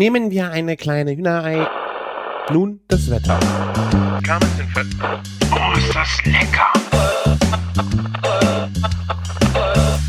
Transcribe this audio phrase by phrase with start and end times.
[0.00, 1.68] Nehmen wir eine kleine Hühnerei.
[2.50, 3.38] Nun das Wetter.
[5.52, 6.72] Oh, ist das lecker!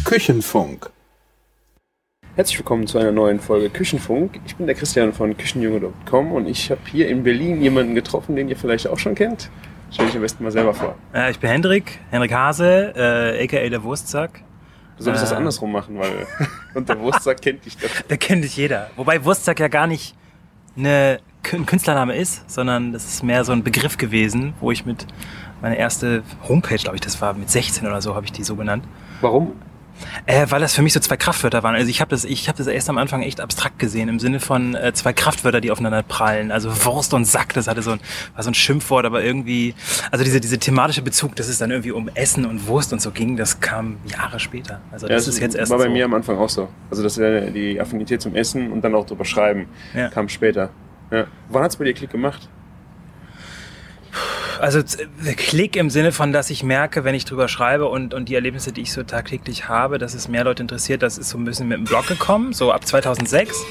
[0.05, 0.89] Küchenfunk.
[2.37, 4.39] Herzlich willkommen zu einer neuen Folge Küchenfunk.
[4.45, 8.47] Ich bin der Christian von Küchenjunge.com und ich habe hier in Berlin jemanden getroffen, den
[8.47, 9.49] ihr vielleicht auch schon kennt.
[9.91, 10.95] Stell dich am besten mal selber vor.
[11.13, 14.41] Äh, ich bin Hendrik, Hendrik Hase, äh, aka der Wurstsack.
[14.97, 15.35] Du solltest das Äh.
[15.35, 16.27] andersrum machen, weil
[16.73, 17.89] unter Wurstsack kennt dich doch.
[18.09, 18.89] Der kennt dich jeder.
[18.95, 20.15] Wobei Wurstsack ja gar nicht
[20.77, 21.19] eine,
[21.53, 25.05] ein Künstlername ist, sondern das ist mehr so ein Begriff gewesen, wo ich mit
[25.61, 28.55] meine erste Homepage, glaube ich, das war mit 16 oder so, habe ich die so
[28.55, 28.83] genannt.
[29.21, 29.53] Warum?
[30.25, 31.75] Äh, weil das für mich so zwei Kraftwörter waren.
[31.75, 34.39] Also ich habe das, ich habe das erst am Anfang echt abstrakt gesehen im Sinne
[34.39, 36.51] von äh, zwei Kraftwörter, die aufeinander prallen.
[36.51, 37.99] Also Wurst und Sack, das hatte so ein,
[38.35, 39.73] war so ein Schimpfwort, aber irgendwie,
[40.11, 43.11] also diese diese thematische Bezug, dass es dann irgendwie um Essen und Wurst und so
[43.11, 44.81] ging, das kam Jahre später.
[44.91, 45.91] Also das ist jetzt erst war bei so.
[45.91, 46.69] mir am Anfang auch so.
[46.89, 50.09] Also das wäre die Affinität zum Essen und dann auch drüber schreiben Ja.
[50.09, 50.69] kam später.
[51.11, 51.25] Ja.
[51.49, 52.47] Wann hat's bei dir Klick gemacht?
[54.61, 58.29] Also z- Klick im Sinne von, dass ich merke, wenn ich drüber schreibe und, und
[58.29, 61.37] die Erlebnisse, die ich so tagtäglich habe, dass es mehr Leute interessiert, das ist so
[61.37, 63.63] ein bisschen mit dem Blog gekommen, so ab 2006.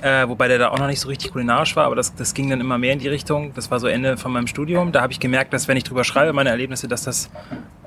[0.00, 2.48] Äh, wobei der da auch noch nicht so richtig kulinarisch war, aber das, das ging
[2.50, 3.52] dann immer mehr in die Richtung.
[3.54, 4.92] Das war so Ende von meinem Studium.
[4.92, 7.30] Da habe ich gemerkt, dass wenn ich drüber schreibe, meine Erlebnisse, dass das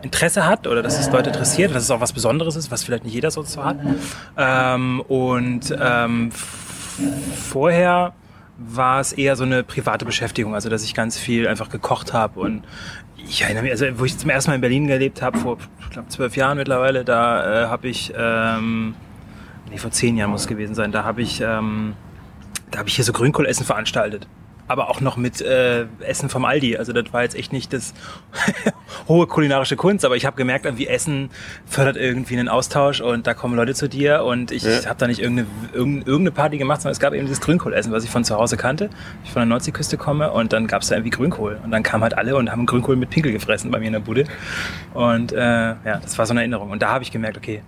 [0.02, 3.06] Interesse hat oder dass es Leute interessiert, dass es auch was Besonderes ist, was vielleicht
[3.06, 3.78] nicht jeder so hat.
[4.38, 6.32] Ähm, und ähm,
[7.50, 8.14] vorher
[8.68, 12.40] war es eher so eine private Beschäftigung, also dass ich ganz viel einfach gekocht habe
[12.40, 12.64] und
[13.18, 15.58] ich erinnere mich, also wo ich zum ersten Mal in Berlin gelebt habe, vor
[15.92, 18.96] glaube zwölf Jahren mittlerweile, da äh, habe ich, ähm,
[19.70, 21.94] nee, vor zehn Jahren muss es gewesen sein, da habe ich, ähm,
[22.72, 24.28] da habe ich hier so Grünkohlessen veranstaltet.
[24.72, 26.78] Aber auch noch mit äh, Essen vom Aldi.
[26.78, 27.94] Also das war jetzt echt nicht das
[29.10, 31.30] hohe kulinarische Kunst, aber ich habe gemerkt, irgendwie Essen
[31.66, 34.86] fördert irgendwie einen Austausch und da kommen Leute zu dir und ich Ja.
[34.86, 38.10] habe da nicht irgendeine, irgendeine, Party gemacht, sondern es gab eben dieses Grünkohlessen, was ich
[38.10, 38.90] von zu Hause kannte.
[39.26, 42.04] Ich von der Nordseeküste komme und dann gab es da irgendwie Grünkohl und dann kamen
[42.04, 44.24] halt alle und haben Grünkohl mit Pinkel gefressen bei mir in der Bude
[44.94, 47.62] und äh, ja, das war so eine Erinnerung und da habe ich gemerkt, okay,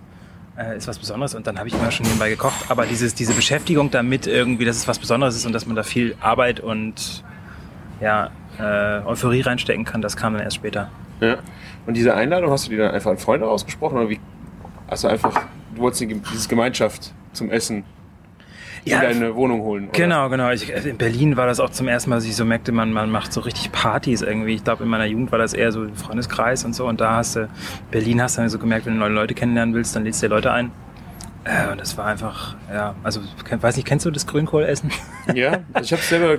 [0.56, 2.66] äh, ist was Besonderes und dann habe ich immer schon nebenbei gekocht.
[2.68, 5.82] Aber dieses, diese Beschäftigung damit irgendwie, dass es was Besonderes ist und dass man da
[5.82, 7.24] viel Arbeit und
[8.00, 10.90] ja, äh, Euphorie reinstecken kann, das kam dann erst später.
[11.20, 11.38] Ja.
[11.86, 14.20] Und diese Einladung hast du die dann einfach an Freunde ausgesprochen oder wie?
[14.86, 15.42] Also einfach,
[15.74, 17.84] du wolltest die, dieses Gemeinschaft zum Essen
[18.84, 19.84] Ja, in deine Wohnung holen.
[19.88, 19.92] Oder?
[19.92, 20.50] Genau, genau.
[20.50, 23.10] Ich, in Berlin war das auch zum ersten Mal, dass ich so merkte, man, man
[23.10, 24.54] macht so richtig Partys irgendwie.
[24.54, 26.86] Ich glaube, in meiner Jugend war das eher so ein Freundeskreis und so.
[26.86, 27.48] Und da hast du,
[27.90, 30.28] Berlin hast du dann so gemerkt, wenn du neue Leute kennenlernen willst, dann lädst du
[30.28, 30.70] dir Leute ein.
[31.44, 34.90] Äh, und das war einfach, ja, also, weiß nicht, kennst du das Grünkohlessen?
[35.34, 36.38] Ja, ich habe selber,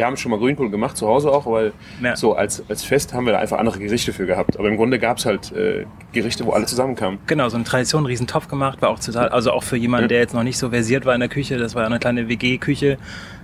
[0.00, 2.16] wir haben schon mal Grünkohl gemacht, zu Hause auch, weil Ja.
[2.16, 4.58] so als, als Fest haben wir da einfach andere Gerichte für gehabt.
[4.58, 7.18] Aber im Grunde gab es halt äh, Gerichte, wo alle zusammenkamen.
[7.26, 10.04] Genau, so eine Tradition, einen riesen Topf gemacht, war auch total, also auch für jemanden,
[10.04, 10.08] Ja.
[10.08, 12.96] der jetzt noch nicht so versiert war in der Küche, das war eine kleine WG-Küche,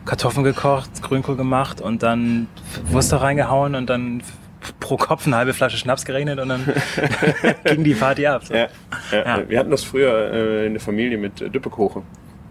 [0.06, 2.46] Kartoffeln gekocht, Grünkohl gemacht und dann
[2.90, 4.22] Wurst da reingehauen und dann
[4.80, 6.64] pro Kopf eine halbe Flasche Schnaps gerechnet und dann
[7.66, 8.44] ging die Party ab.
[8.46, 8.54] So.
[8.54, 8.68] Ja,
[9.12, 9.42] ja.
[9.46, 12.02] Wir hatten das früher äh, in der Familie mit äh, Düppekuchen.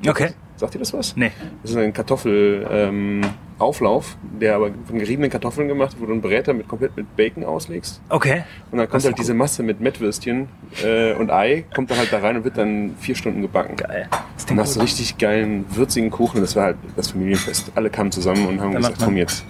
[0.08, 0.30] Okay.
[0.58, 1.16] Sagt ihr das was?
[1.18, 1.32] Nee.
[1.64, 3.22] Das ist ein Kartoffelauflauf, ähm,
[3.58, 8.02] Auflauf, der aber von geriebenen Kartoffeln gemacht du einen Bräter mit komplett mit Bacon auslegst.
[8.10, 8.44] Okay.
[8.72, 9.22] Und dann kommt halt cool.
[9.22, 10.48] diese Masse mit Mettwürstchen
[10.84, 13.76] äh, und Ei, kommt da halt da rein und wird dann vier Stunden gebacken.
[13.78, 14.10] Geil.
[14.36, 16.42] Das Und hast du richtig geilen, würzigen Kuchen.
[16.42, 17.72] Das war halt das Familienfest.
[17.76, 19.46] Alle kamen zusammen und haben Da gesagt, komm jetzt,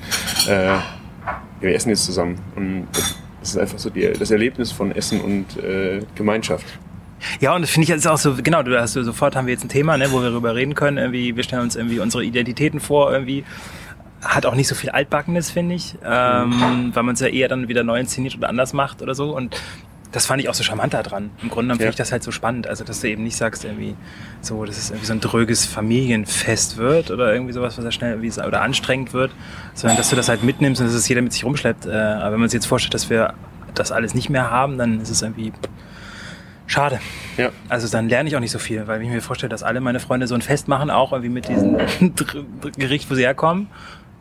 [0.47, 0.75] äh,
[1.59, 2.37] wir essen jetzt zusammen.
[2.55, 3.15] Und das
[3.45, 6.65] das ist einfach so die, das Erlebnis von Essen und äh, Gemeinschaft.
[7.39, 9.63] Ja, und das finde ich jetzt auch so, genau, du hast sofort haben wir jetzt
[9.63, 10.97] ein Thema, ne, wo wir darüber reden können.
[10.97, 13.43] Irgendwie, wir stellen uns irgendwie unsere Identitäten vor, irgendwie.
[14.25, 17.67] Hat auch nicht so viel Altbackenes, finde ich, ähm, weil man es ja eher dann
[17.67, 19.35] wieder neu inszeniert oder anders macht oder so.
[19.35, 19.55] Und
[20.11, 21.29] das fand ich auch so charmant daran.
[21.43, 21.89] Im Grunde genommen finde Ja.
[21.91, 22.65] ich das halt so spannend.
[22.67, 23.95] Also, dass du eben nicht sagst, irgendwie
[24.41, 28.13] so, dass es irgendwie so ein dröges Familienfest wird oder irgendwie sowas, was ja schnell
[28.13, 29.31] irgendwie oder anstrengend wird,
[29.73, 31.85] sondern dass du das halt mitnimmst und dass es jeder mit sich rumschleppt.
[31.85, 33.33] Äh, aber wenn man sich jetzt vorstellt, dass wir
[33.75, 35.51] das alles nicht mehr haben, dann ist es irgendwie
[36.65, 36.99] schade.
[37.37, 37.49] Ja.
[37.69, 39.99] Also dann lerne ich auch nicht so viel, weil ich mir vorstelle, dass alle meine
[39.99, 41.77] Freunde so ein Fest machen, auch irgendwie mit diesem
[42.77, 43.67] Gericht, wo sie herkommen,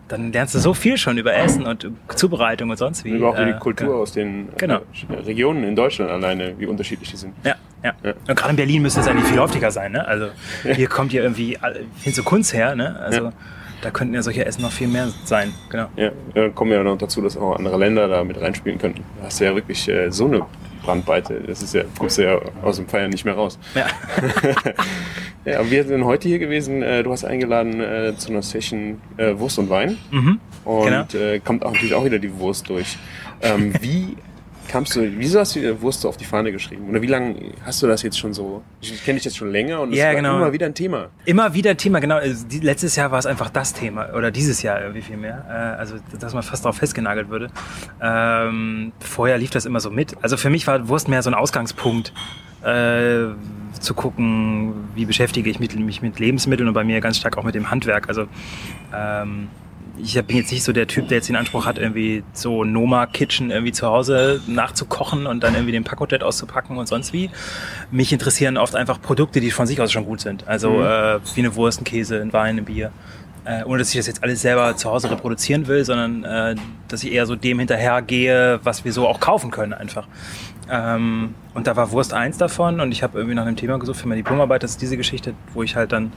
[0.08, 3.10] dann lernst du so viel schon über Essen und Zubereitung und sonst wie.
[3.12, 4.80] Und überhaupt Äh, die Kultur aus den Genau.
[5.08, 7.34] äh, Regionen in Deutschland alleine, wie unterschiedlich die sind.
[7.44, 7.92] Ja, ja.
[8.02, 8.12] Ja.
[8.28, 10.06] Und gerade in Berlin müsste es eigentlich viel heftiger sein, ne?
[10.06, 10.26] Also
[10.64, 11.58] hier kommt ja irgendwie
[11.96, 12.98] viel so Kunst her, ne?
[13.00, 13.32] Also Ja.
[13.82, 15.88] da könnten ja solche Essen noch viel mehr sein, genau.
[15.96, 19.02] Ja, äh, kommen ja noch dazu, dass auch andere Länder da mit reinspielen könnten.
[19.18, 20.42] Da hast du ja wirklich äh, so eine
[20.84, 21.40] Brandweite.
[21.46, 23.58] Das ist ja, kommst du ja aus dem Feiern nicht mehr raus.
[23.74, 23.86] Ja.
[25.46, 26.82] Ja, wir sind heute hier gewesen.
[26.82, 29.98] Äh, du hast eingeladen äh, zu einer Session äh, Wurst und Wein.
[30.10, 30.40] Mhm.
[30.64, 31.22] Und Genau.
[31.22, 32.96] äh, kommt auch natürlich auch wieder die Wurst durch.
[33.42, 34.16] Ähm, wie
[34.74, 36.88] kamst du, wieso hast du die Wurst auf die Fahne geschrieben?
[36.90, 38.60] Oder wie lange hast du das jetzt schon so?
[38.80, 40.36] Ich kenne dich jetzt schon länger und es Ja, war genau.
[40.38, 41.10] immer wieder ein Thema.
[41.26, 42.16] Immer wieder Thema, genau.
[42.16, 44.12] Also die, letztes Jahr war es einfach das Thema.
[44.14, 45.44] Oder dieses Jahr irgendwie viel mehr.
[45.48, 47.50] Äh, also, dass man fast darauf festgenagelt würde.
[48.02, 50.16] Ähm, vorher lief das immer so mit.
[50.22, 52.12] Also für mich war Wurst mehr so ein Ausgangspunkt.
[52.64, 53.26] Äh,
[53.78, 57.44] zu gucken, wie beschäftige ich mich, mich mit Lebensmitteln und bei mir ganz stark auch
[57.44, 58.08] mit dem Handwerk.
[58.08, 58.26] Also
[58.92, 59.48] ähm,
[59.96, 63.06] ich bin jetzt nicht so der Typ, der jetzt den Anspruch hat, irgendwie so Noma
[63.06, 67.30] Kitchen irgendwie zu Hause nachzukochen und dann irgendwie den Pacojet auszupacken und sonst wie.
[67.90, 70.46] Mich interessieren oft einfach Produkte, die von sich aus schon gut sind.
[70.48, 70.82] Also Mhm.
[70.84, 72.90] äh, wie eine Wurst, ein Käse, ein Wein, ein Bier.
[73.46, 76.54] Äh, ohne dass ich das jetzt alles selber zu Hause reproduzieren will, sondern äh,
[76.88, 80.06] dass ich eher so dem hinterhergehe, was wir so auch kaufen können einfach.
[80.70, 84.00] Ähm, und da war Wurst eins davon und ich habe irgendwie nach einem Thema gesucht
[84.00, 84.62] für meine Diplomarbeit.
[84.62, 86.10] Das ist diese Geschichte, wo ich halt dann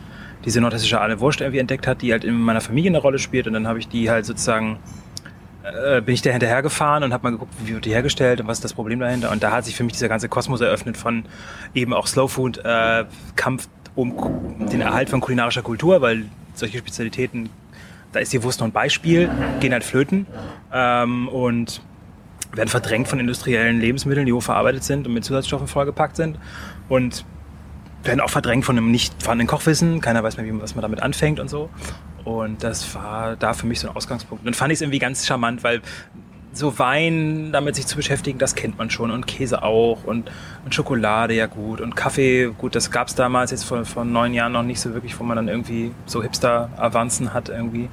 [0.45, 3.47] diese nordhessische Aale Wurst irgendwie entdeckt hat, die halt in meiner Familie eine Rolle spielt
[3.47, 4.79] und dann habe ich die halt sozusagen
[5.63, 8.57] äh, bin ich da hinterhergefahren und habe mal geguckt, wie wird die hergestellt und was
[8.57, 9.31] ist das Problem dahinter.
[9.31, 11.25] Und da hat sich für mich dieser ganze Kosmos eröffnet von
[11.73, 13.05] eben auch Slow Food, äh,
[13.35, 17.49] Kampf um den Erhalt von kulinarischer Kultur, weil solche Spezialitäten,
[18.11, 19.29] da ist die Wurst noch ein Beispiel,
[19.59, 20.27] gehen halt flöten
[20.71, 21.81] ähm, und
[22.53, 26.39] werden verdrängt von industriellen Lebensmitteln, die hochverarbeitet sind und mit Zusatzstoffen vollgepackt sind.
[26.87, 27.25] Und
[28.07, 30.01] werden auch verdrängt von einem nicht vorhandenen Kochwissen.
[30.01, 31.69] Keiner weiß mehr, wie, was man damit anfängt und so.
[32.23, 34.45] Und das war da für mich so ein Ausgangspunkt.
[34.45, 35.81] Und fand ich es irgendwie ganz charmant, weil
[36.53, 39.11] so Wein, damit sich zu beschäftigen, das kennt man schon.
[39.11, 40.03] Und Käse auch.
[40.03, 40.31] Und,
[40.65, 41.81] und Schokolade ja gut.
[41.81, 44.93] Und Kaffee, gut, das gab es damals jetzt vor, vor neun Jahren noch nicht so
[44.93, 47.89] wirklich, wo man dann irgendwie so Hipster-Avanzen hat irgendwie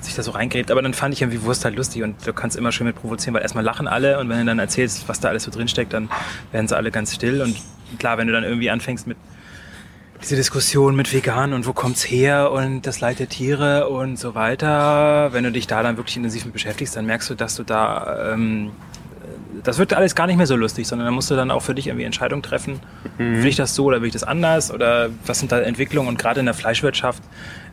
[0.00, 0.70] sich da so reingräbt.
[0.70, 3.34] Aber dann fand ich irgendwie Wurst halt lustig und du kannst immer schön mit provozieren,
[3.34, 6.08] weil erstmal lachen alle und wenn du dann erzählst, was da alles so drinsteckt, dann
[6.52, 7.42] werden sie alle ganz still.
[7.42, 7.56] Und
[7.98, 9.16] klar, wenn du dann irgendwie anfängst mit
[10.22, 14.34] diese Diskussion mit vegan und wo kommt's her und das Leid der Tiere und so
[14.34, 17.62] weiter, wenn du dich da dann wirklich intensiv mit beschäftigst, dann merkst du, dass du
[17.62, 18.72] da, ähm,
[19.62, 21.74] das wird alles gar nicht mehr so lustig, sondern da musst du dann auch für
[21.74, 22.80] dich irgendwie Entscheidungen treffen,
[23.18, 24.72] will ich das so oder will ich das anders?
[24.72, 26.08] Oder was sind da Entwicklungen?
[26.08, 27.22] Und gerade in der Fleischwirtschaft,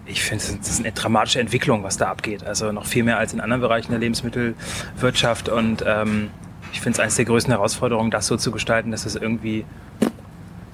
[0.06, 3.33] ich finde, das ist eine dramatische Entwicklung, was da abgeht, also noch viel mehr als
[3.33, 5.50] in anderen Bereichen der Lebensmittelwirtschaft.
[5.50, 6.30] Und ähm,
[6.74, 9.65] ich finde es eines der größten Herausforderungen, das so zu gestalten, dass es irgendwie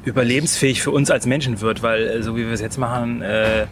[0.06, 3.66] überlebensfähig für uns als Menschen wird, weil äh, so wie wir es jetzt machen, äh,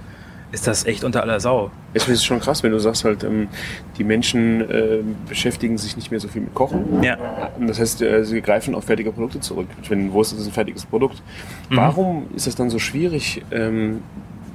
[0.51, 1.71] ist das echt unter aller Sau.
[1.93, 3.49] Es ist schon krass, wenn du sagst halt, ähm,
[3.97, 7.03] die Menschen äh, beschäftigen sich nicht mehr so viel mit Kochen.
[7.03, 7.17] Ja.
[7.59, 9.67] Das heißt, äh, sie greifen auf fertige Produkte zurück.
[9.87, 11.21] Wenn Wurst ist ein fertiges Produkt.
[11.69, 11.75] Mhm.
[11.75, 14.01] Warum ist es dann so schwierig, ähm,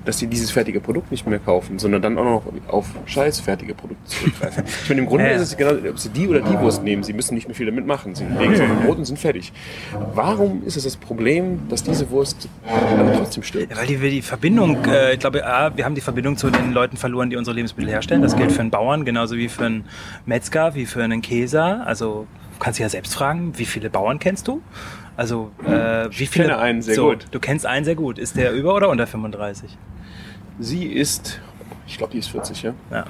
[0.04, 3.74] dass sie dieses fertige Produkt nicht mehr kaufen, sondern dann auch noch auf scheiß fertige
[3.74, 4.64] Produkte zurückgreifen?
[4.82, 5.30] ich meine, im Grunde Ja.
[5.32, 7.66] ist es genau, ob sie die oder die Wurst nehmen, sie müssen nicht mehr viel
[7.66, 8.14] damit machen.
[8.14, 9.52] Sie legen es auf ein Brot und sind fertig.
[10.14, 13.70] Warum ist es das Problem, dass diese Wurst aber trotzdem stirbt?
[13.70, 16.50] Ja, weil die, wir die Verbindung, äh, ich glaube, A, wir haben die Verbindung zu
[16.50, 18.22] den Leuten verloren, die unsere Lebensmittel herstellen.
[18.22, 19.84] Das gilt für einen Bauern, genauso wie für einen
[20.26, 21.86] Metzger, wie für einen Käser.
[21.86, 24.62] Also du kannst dich ja selbst fragen, wie viele Bauern kennst du?
[25.16, 26.46] Also äh, wie viele?
[26.48, 27.26] kenne einen sehr so, gut.
[27.30, 28.18] Du kennst einen sehr gut.
[28.18, 29.76] Ist der über oder unter 35?
[30.58, 31.40] Sie ist,
[31.86, 32.74] ich glaube, die ist 40, ja?
[32.90, 33.04] Ja.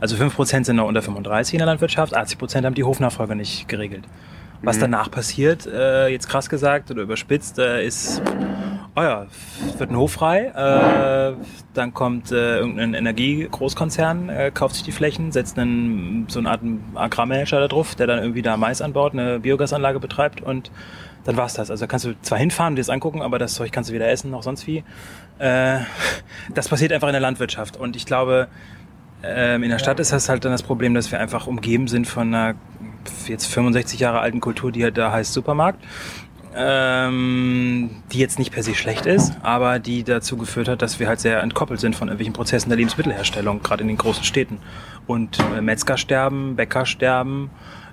[0.00, 4.04] Also 5% sind noch unter 35 in der Landwirtschaft, 80% haben die Hofnachfolge nicht geregelt.
[4.62, 4.80] Was Mhm.
[4.82, 8.20] danach passiert, äh, jetzt krass gesagt oder überspitzt, äh, ist,
[8.94, 9.26] oh ja,
[9.78, 11.34] wird ein Hof frei, äh,
[11.72, 16.60] dann kommt äh, irgendein Energiegroßkonzern, äh, kauft sich die Flächen, setzt einen, so eine Art
[16.94, 20.70] Agrarmanager da drauf, der dann irgendwie da Mais anbaut, eine Biogasanlage betreibt und
[21.24, 21.70] dann war's das.
[21.70, 24.08] Also kannst du zwar hinfahren und dir das angucken, aber das Zeug kannst du weder
[24.08, 24.84] essen noch sonst wie.
[25.38, 25.80] Äh,
[26.54, 28.48] das passiert einfach in der Landwirtschaft und ich glaube,
[29.22, 32.06] ähm, in der Stadt ist das halt dann das Problem, dass wir einfach umgeben sind
[32.06, 32.54] von einer
[33.26, 35.82] jetzt 65 Jahre alten Kultur, die halt da heißt Supermarkt.
[36.52, 41.06] Ähm, die jetzt nicht per se schlecht ist, aber die dazu geführt hat, dass wir
[41.06, 44.58] halt sehr entkoppelt sind von irgendwelchen Prozessen der Lebensmittelherstellung, gerade in den großen Städten.
[45.06, 47.50] Und äh, Metzger sterben, Bäcker sterben.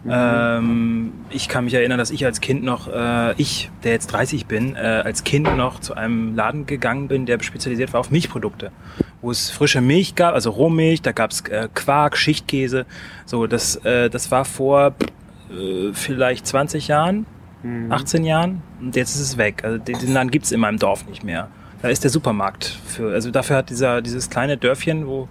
[0.07, 4.45] Ähm, ich kann mich erinnern, dass ich als Kind noch, äh, ich, der jetzt 30
[4.45, 8.71] bin, äh, als Kind noch zu einem Laden gegangen bin, der spezialisiert war auf Milchprodukte,
[9.21, 12.85] wo es frische Milch gab, also Rohmilch, da gab es äh, Quark, Schichtkäse.
[13.25, 14.95] So, das, äh, das war vor
[15.49, 17.25] äh, vielleicht 20 Jahren,
[17.89, 19.63] 18 Jahren und jetzt ist es weg.
[19.63, 21.49] Also den den Laden gibt's in meinem Dorf nicht mehr.
[21.81, 23.11] Da ist der Supermarkt für.
[23.11, 25.27] Also dafür hat dieser dieses kleine Dörfchen, wo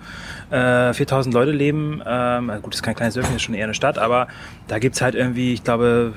[0.51, 2.03] äh, 4000 Leute leben.
[2.07, 4.29] Ähm, gut, das ist kein kleines Dörfchen, ist schon eher eine Stadt, aber
[4.69, 6.15] da gibt's halt irgendwie, ich glaube,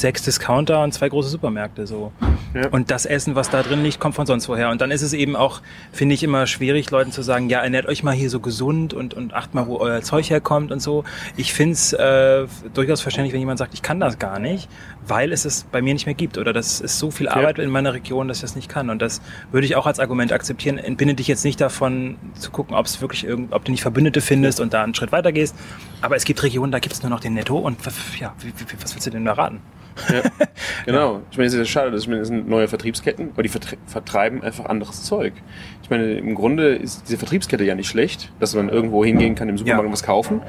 [0.00, 1.86] sechs Discounter und zwei große Supermärkte.
[1.86, 2.12] So.
[2.54, 2.68] Ja.
[2.68, 4.70] Und das Essen, was da drin liegt, kommt von sonst woher.
[4.70, 5.60] Und dann ist es eben auch,
[5.92, 9.14] finde ich, immer schwierig, Leuten zu sagen, ja, ernährt euch mal hier so gesund und,
[9.14, 11.04] und acht mal, wo euer Zeug herkommt und so.
[11.36, 14.68] Ich finde es äh, durchaus verständlich, wenn jemand sagt, ich kann das gar nicht,
[15.06, 16.38] weil es es bei mir nicht mehr gibt.
[16.38, 18.90] Oder das ist so viel Arbeit in meiner Region, dass ich das nicht kann.
[18.90, 19.20] Und das
[19.52, 20.78] würde ich auch als Argument akzeptieren.
[20.78, 24.20] Entbinde dich jetzt nicht davon, zu gucken, ob es wirklich irgend, ob du nicht Verbündete
[24.20, 25.54] findest und da einen Schritt weiter gehst.
[26.00, 27.78] Aber es gibt Regionen, da gibt es nur noch den Netto und
[28.18, 28.34] ja,
[28.80, 29.60] was willst du denn da raten?
[30.12, 30.22] Ja,
[30.86, 31.22] genau.
[31.32, 33.48] Ich meine, es ist ja schade, dass ich meine, es sind neue Vertriebsketten, aber die
[33.50, 35.32] vertre- vertreiben einfach anderes Zeug.
[35.82, 39.48] Ich meine, im Grunde ist diese Vertriebskette ja nicht schlecht, dass man irgendwo hingehen kann
[39.48, 39.86] im Supermarkt Ja.
[39.88, 40.40] und was kaufen.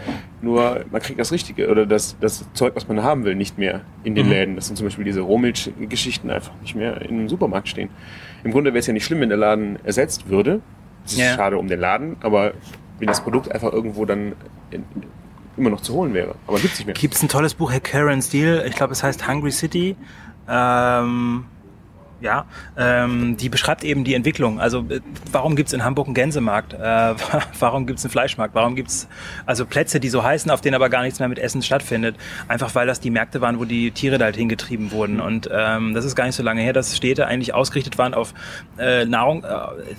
[0.44, 3.82] Nur man kriegt das Richtige oder das, das Zeug, was man haben will, nicht mehr
[4.04, 4.32] in den Mhm.
[4.32, 4.56] Läden.
[4.56, 7.90] Das sind zum Beispiel diese Rohmilch-Geschichten einfach nicht mehr in einem Supermarkt stehen.
[8.44, 10.62] Im Grunde wäre es ja nicht schlimm, wenn der Laden ersetzt würde.
[11.06, 11.34] Es ist Ja.
[11.34, 12.54] schade um den Laden, aber
[13.00, 14.34] wenn das Produkt einfach irgendwo dann
[15.60, 16.36] immer noch zu holen wäre.
[16.48, 16.96] Aber gibt's nicht mehr.
[16.96, 19.96] Gibt es ein tolles Buch, Herr Karen Steele, ich glaube, es heißt Hungry City.
[20.48, 21.46] Ähm,
[22.22, 22.46] ja,
[22.78, 24.60] ähm, die beschreibt eben die Entwicklung.
[24.60, 25.00] Also äh,
[25.32, 26.74] warum gibt's in Hamburg einen Gänsemarkt?
[26.74, 26.78] Äh,
[27.60, 28.56] warum gibt's einen Fleischmarkt?
[28.56, 29.08] Warum gibt's
[29.46, 32.18] also Plätze, die so heißen, auf denen aber gar nichts mehr mit Essen stattfindet?
[32.48, 35.22] Einfach weil das die Märkte waren, wo die Tiere da halt hingetrieben wurden.
[35.22, 38.34] Und ähm, das ist gar nicht so lange her, dass Städte eigentlich ausgerichtet waren auf
[38.78, 39.48] äh, Nahrung, äh,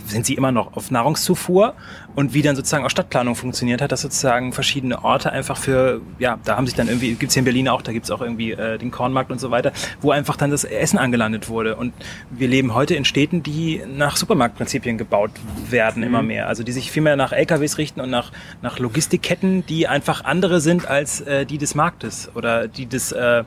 [0.06, 1.74] sind sie immer noch, auf Nahrungszufuhr
[2.14, 6.38] und wie dann sozusagen auch Stadtplanung funktioniert hat, dass sozusagen verschiedene Orte einfach für, ja,
[6.44, 8.78] da haben sich dann irgendwie, gibt's hier in Berlin auch, da gibt's auch irgendwie äh,
[8.78, 11.76] den Kornmarkt und so weiter, wo einfach dann das Essen angelandet wurde.
[11.76, 11.92] Und
[12.30, 15.30] wir leben heute in Städten, die nach Supermarktprinzipien gebaut
[15.68, 16.48] werden, immer mehr.
[16.48, 20.60] Also die sich viel mehr nach LKWs richten und nach, nach Logistikketten, die einfach andere
[20.60, 23.44] sind als äh, die des Marktes oder die des äh,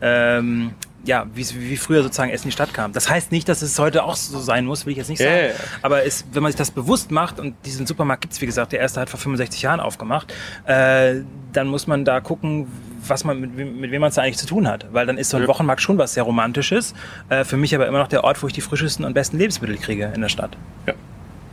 [0.00, 0.72] ähm,
[1.06, 2.92] ja, wie, wie früher sozusagen Essen in die Stadt kam.
[2.92, 5.30] Das heißt nicht, dass es heute auch so sein muss, will ich jetzt nicht sagen.
[5.48, 5.54] ja.
[5.82, 8.80] Aber es, wenn man sich das bewusst macht, und diesen Supermarkt gibt's wie gesagt, der
[8.80, 10.34] erste hat vor 65 Jahren aufgemacht,
[10.66, 11.20] äh,
[11.52, 12.66] dann muss man da gucken,
[13.06, 14.86] was man mit, wem- mit wem man es da eigentlich zu tun hat.
[14.92, 15.48] Weil dann ist so ein Ja.
[15.48, 16.92] Wochenmarkt schon was sehr Romantisches.
[17.28, 19.76] Äh, für mich aber immer noch der Ort, wo ich die frischesten und besten Lebensmittel
[19.78, 20.56] kriege in der Stadt.
[20.86, 20.94] Ja,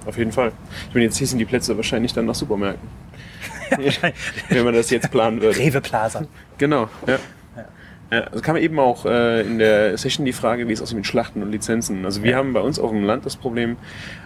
[0.08, 0.52] auf jeden Fall.
[0.90, 2.90] Ich meine, jetzt hießen die Plätze wahrscheinlich dann nach Supermärkten.
[4.50, 5.58] Wenn man das jetzt planen würde.
[5.60, 6.24] Rewe Plaza.
[6.58, 7.18] Genau, ja.
[8.22, 11.41] Also kam eben auch äh, in der Session die Frage, wie es aussieht mit Schlachten
[11.41, 12.05] und Lizenzen.
[12.05, 12.38] Also wir Ja.
[12.38, 13.77] haben bei uns auf dem Land das Problem,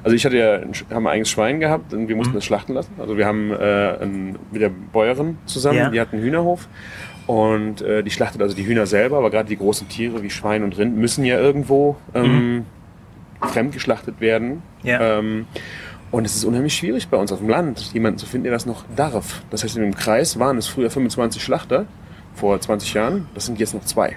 [0.03, 0.59] also ich hatte ja
[0.93, 2.37] haben ein eigenes Schwein gehabt und wir mussten Mhm.
[2.37, 2.91] das schlachten lassen.
[2.99, 5.89] Also wir haben äh, ein, mit der Bäuerin zusammen, Ja.
[5.89, 6.67] die hat einen Hühnerhof
[7.27, 10.63] und äh, die schlachtet also die Hühner selber, aber gerade die großen Tiere wie Schwein
[10.63, 12.65] und Rind müssen ja irgendwo ähm,
[13.41, 14.61] fremd geschlachtet werden.
[14.83, 15.19] Ja.
[15.19, 15.45] Ähm,
[16.09, 18.65] und es ist unheimlich schwierig bei uns auf dem Land, jemanden zu finden, der das
[18.65, 19.41] noch darf.
[19.49, 21.85] Das heißt, in dem Kreis waren es früher 25 Schlachter
[22.37, 23.27] vor 20 Jahren.
[23.33, 24.15] Das sind jetzt noch zwei,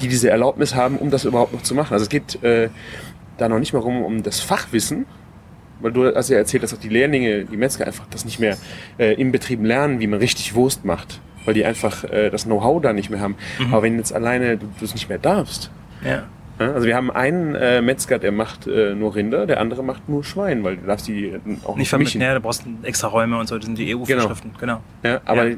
[0.00, 1.92] die diese Erlaubnis haben, um das überhaupt noch zu machen.
[1.94, 2.68] Also es geht äh,
[3.38, 5.06] da noch nicht mal rum um das Fachwissen,
[5.80, 8.56] weil du hast ja erzählt, dass auch die Lehrlinge, die Metzger einfach das nicht mehr
[8.98, 12.82] äh, im Betrieb lernen, wie man richtig Wurst macht, weil die einfach äh, das Know-how
[12.82, 13.36] da nicht mehr haben.
[13.70, 15.70] Aber wenn jetzt alleine du es nicht mehr darfst,
[16.04, 16.24] Ja.
[16.58, 20.08] ja, Also wir haben einen äh, Metzger, der macht äh, nur Rinder, der andere macht
[20.08, 22.18] nur Schwein, weil du darfst die äh, auch Nicht nicht vermischen.
[22.18, 22.20] mischen.
[22.22, 24.50] Ja, da brauchst du extra Räume und so, das sind die EU-Vorschriften.
[24.58, 24.80] Genau.
[25.04, 25.56] Ja, aber Ja.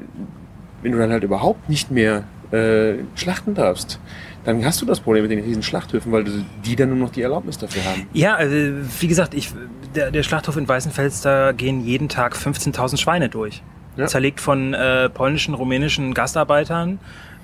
[0.83, 4.01] Wenn du dann halt überhaupt nicht mehr äh, schlachten darfst,
[4.45, 7.11] dann hast du das Problem mit den riesen Schlachthöfen, weil du, die dann nur noch
[7.11, 8.07] die Erlaubnis dafür haben.
[8.13, 8.55] Ja, also,
[9.01, 9.51] wie gesagt, ich,
[9.95, 13.63] der, der Schlachthof in Weißenfels, da gehen jeden Tag 15.000 Schweine durch.
[13.97, 14.07] Ja.
[14.07, 17.01] Zerlegt von äh, polnischen, rumänischen Gastarbeitern,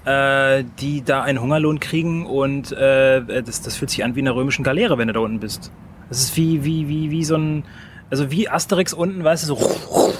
[0.06, 4.28] äh, die da einen Hungerlohn kriegen und äh, das, das fühlt sich an wie in
[4.28, 5.70] einer römischen Galeere, wenn du da unten bist.
[6.08, 7.64] Das ist wie, wie, wie, wie so ein,
[8.10, 10.12] also wie Asterix unten, weißt du, so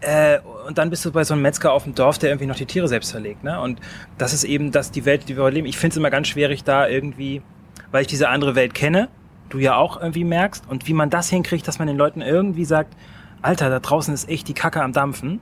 [0.00, 2.56] äh, und dann bist du bei so einem Metzger auf dem Dorf, der irgendwie noch
[2.56, 3.44] die Tiere selbst verlegt.
[3.44, 3.60] Ne?
[3.60, 3.80] Und
[4.18, 5.66] das ist eben das, die Welt, die wir heute leben.
[5.66, 7.42] Ich finde es immer ganz schwierig, da irgendwie,
[7.90, 9.08] weil ich diese andere Welt kenne,
[9.48, 12.64] du ja auch irgendwie merkst, und wie man das hinkriegt, dass man den Leuten irgendwie
[12.64, 12.94] sagt,
[13.42, 15.40] Alter, da draußen ist echt die Kacke am Dampfen.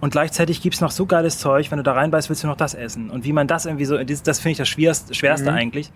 [0.00, 2.72] Und gleichzeitig gibt's noch so geiles Zeug, wenn du da reinbeißt, willst du noch das
[2.72, 3.10] essen.
[3.10, 5.56] Und wie man das irgendwie so, das, das finde ich das Schwerste, Schwerste Mhm.
[5.58, 5.92] eigentlich,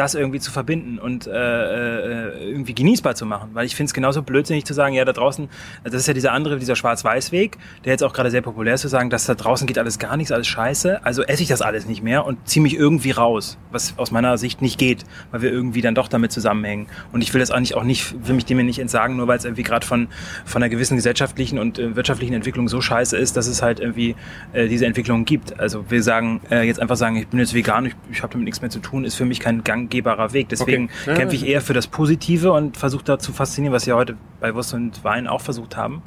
[0.00, 3.50] das irgendwie zu verbinden und äh, äh, irgendwie genießbar zu machen.
[3.52, 5.48] Weil ich finde es genauso blödsinnig zu sagen, ja, da draußen,
[5.84, 8.88] das ist ja dieser andere, dieser Schwarz-Weiß-Weg, der jetzt auch gerade sehr populär ist, zu
[8.88, 11.04] sagen, dass da draußen geht alles gar nichts, alles scheiße.
[11.04, 14.38] Also esse ich das alles nicht mehr und ziehe mich irgendwie raus, was aus meiner
[14.38, 16.86] Sicht nicht geht, weil wir irgendwie dann doch damit zusammenhängen.
[17.12, 19.44] Und ich will das eigentlich auch nicht, will mich dem nicht entsagen, nur weil es
[19.44, 20.08] irgendwie gerade von,
[20.46, 24.16] von einer gewissen gesellschaftlichen und äh, wirtschaftlichen Entwicklung so scheiße ist, dass es halt irgendwie
[24.54, 25.60] äh, diese Entwicklung gibt.
[25.60, 28.46] Also wir sagen, äh, jetzt einfach sagen, ich bin jetzt vegan, ich, ich habe damit
[28.46, 30.48] nichts mehr zu tun, ist für mich kein ganggebarer Weg.
[30.48, 31.10] Deswegen Okay.
[31.10, 31.14] Ja.
[31.16, 34.54] kämpfe ich eher für das Positive und versuche da zu faszinieren, was wir heute bei
[34.54, 36.02] Wurst und Wein auch versucht haben.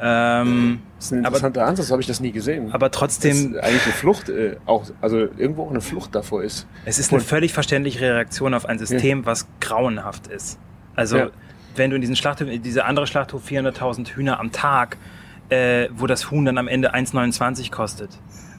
[0.00, 2.72] Ähm, Das ist ein aber, interessanter Ansatz, so habe ich das nie gesehen.
[2.72, 6.66] aber trotzdem, ist eigentlich eine Flucht, äh, auch, also irgendwo auch eine Flucht davor ist.
[6.84, 10.58] es ist eine völlig verständliche Reaktion auf ein System, was grauenhaft ist.
[10.96, 11.28] Also, Ja.
[11.76, 14.96] wenn du in diesen Schlachthof, in diese andere Schlachthof 400.000 Hühner am Tag,
[15.48, 18.10] äh, wo das Huhn dann am Ende 1,29 kostet.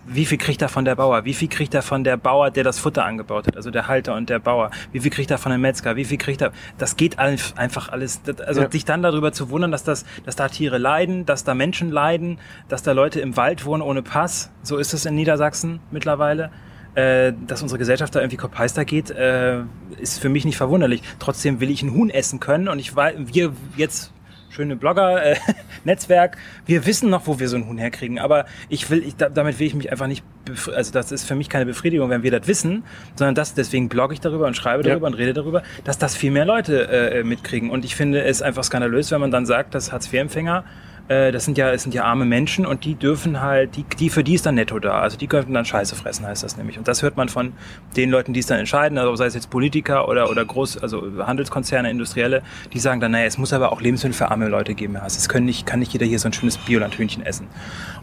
[0.07, 1.25] Wie viel kriegt er von der Bauer?
[1.25, 3.55] Wie viel kriegt er von der Bauer, der das Futter angebaut hat?
[3.55, 4.71] Also der Halter und der Bauer.
[4.91, 5.95] Wie viel kriegt er von dem Metzger?
[5.95, 6.51] Wie viel kriegt er?
[6.77, 8.21] Das geht einfach alles.
[8.45, 8.71] Also ja.
[8.71, 12.39] sich dann darüber zu wundern, dass das, dass da Tiere leiden, dass da Menschen leiden,
[12.67, 14.51] dass da Leute im Wald wohnen ohne Pass.
[14.61, 16.51] So ist es in Niedersachsen mittlerweile.
[16.95, 19.63] Äh, dass unsere Gesellschaft da irgendwie kopeister geht, äh,
[19.99, 21.01] ist für mich nicht verwunderlich.
[21.19, 24.13] Trotzdem will ich ein Huhn essen können und ich weiß, wir jetzt
[24.55, 26.35] schöne Blogger-Netzwerk.
[26.35, 29.59] Äh, wir wissen noch, wo wir so ein Huhn herkriegen, aber ich will, ich, damit
[29.59, 30.23] will ich mich einfach nicht,
[30.73, 32.83] also das ist für mich keine Befriedigung, wenn wir das wissen,
[33.15, 35.13] sondern das, deswegen blogge ich darüber und schreibe darüber ja.
[35.13, 37.69] und rede darüber, dass das viel mehr Leute äh, mitkriegen.
[37.69, 40.63] Und ich finde es einfach skandalös, wenn man dann sagt, dass Hartz-IV-Empfänger
[41.07, 44.09] äh, das sind ja, es sind ja arme Menschen und die dürfen halt, die, die
[44.09, 44.99] für die ist dann netto da.
[44.99, 46.77] Also die könnten dann Scheiße fressen, heißt das nämlich.
[46.77, 47.53] Und das hört man von
[47.95, 51.03] den Leuten, die es dann entscheiden, also sei es jetzt Politiker oder, oder Groß, also
[51.25, 52.41] Handelskonzerne, Industrielle,
[52.73, 54.97] die sagen dann, naja, es muss aber auch Lebensmittel für arme Leute geben.
[54.97, 57.47] Also es können nicht, kann nicht jeder hier so ein schönes Biolandhühnchen essen.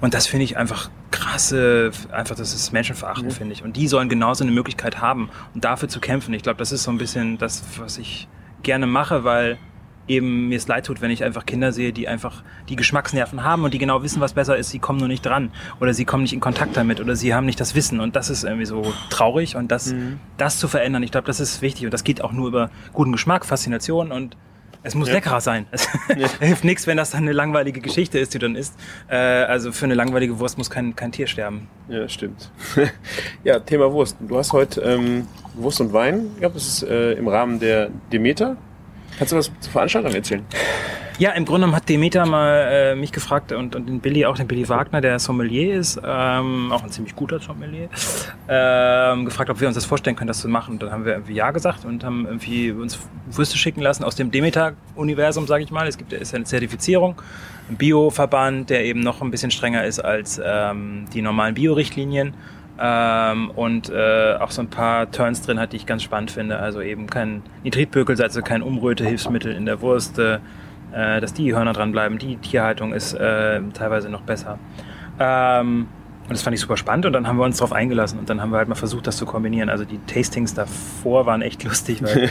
[0.01, 3.37] Und das finde ich einfach krasse, einfach das ist menschenverachtend, mhm.
[3.37, 3.65] finde ich.
[3.65, 6.35] Und die sollen genauso eine Möglichkeit haben, um dafür zu kämpfen.
[6.35, 8.29] Ich glaube, das ist so ein bisschen das, was ich
[8.63, 9.59] gerne mache, weil
[10.09, 13.65] eben mir es leid tut, wenn ich einfach Kinder sehe, die einfach die Geschmacksnerven haben
[13.65, 16.23] und die genau wissen, was besser ist, sie kommen nur nicht dran oder sie kommen
[16.23, 18.93] nicht in Kontakt damit oder sie haben nicht das Wissen und das ist irgendwie so
[19.11, 20.19] traurig und das, mhm.
[20.37, 23.13] das zu verändern, ich glaube, das ist wichtig und das geht auch nur über guten
[23.13, 24.37] Geschmack, Faszination und
[24.85, 25.15] es muss ja.
[25.15, 25.67] leckerer sein.
[25.71, 26.29] Es ja.
[26.41, 28.75] hilft nichts, wenn das dann eine langweilige Geschichte ist, die dann ist.
[29.09, 31.69] Äh, also für eine langweilige Wurst muss kein, kein Tier sterben.
[31.89, 32.51] Ja, stimmt.
[33.45, 34.17] ja, Thema Wurst.
[34.21, 36.57] Du hast heute ähm, Wurst und Wein gehabt.
[36.57, 38.57] Das ist äh, im Rahmen der Demeter.
[39.19, 40.45] Kannst du was zur Veranstaltung erzählen?
[41.19, 44.49] Ja, im Grunde hat Demeter mal äh, mich gefragt und, und den Billy, auch den
[44.49, 47.89] Billy Wagner, der Sommelier ist, ähm, auch ein ziemlich guter Sommelier,
[48.49, 50.73] ähm, gefragt, ob wir uns das vorstellen können, das zu machen.
[50.73, 52.99] Und dann haben wir irgendwie Ja gesagt und haben irgendwie uns
[53.31, 55.87] Würste schicken lassen aus dem Demeter-Universum, sage ich mal.
[55.87, 57.21] Es gibt ist eine Zertifizierung,
[57.69, 62.35] ein Bio-Verband, der eben noch ein bisschen strenger ist als ähm, die normalen Bio-Richtlinien
[62.79, 66.59] ähm, und äh, auch so ein paar Turns drin hat, die ich ganz spannend finde.
[66.59, 70.41] Also eben kein Nitritbökel, also kein Umrötehilfsmittel in der Wurst, äh,
[70.93, 72.19] dass die Hörner dranbleiben.
[72.19, 74.59] Die Tierhaltung ist äh, teilweise noch besser.
[75.19, 75.87] Ähm,
[76.23, 78.41] und das fand ich super spannend und dann haben wir uns darauf eingelassen und dann
[78.41, 79.69] haben wir halt mal versucht, das zu kombinieren.
[79.69, 82.31] Also die Tastings davor waren echt lustig, weil,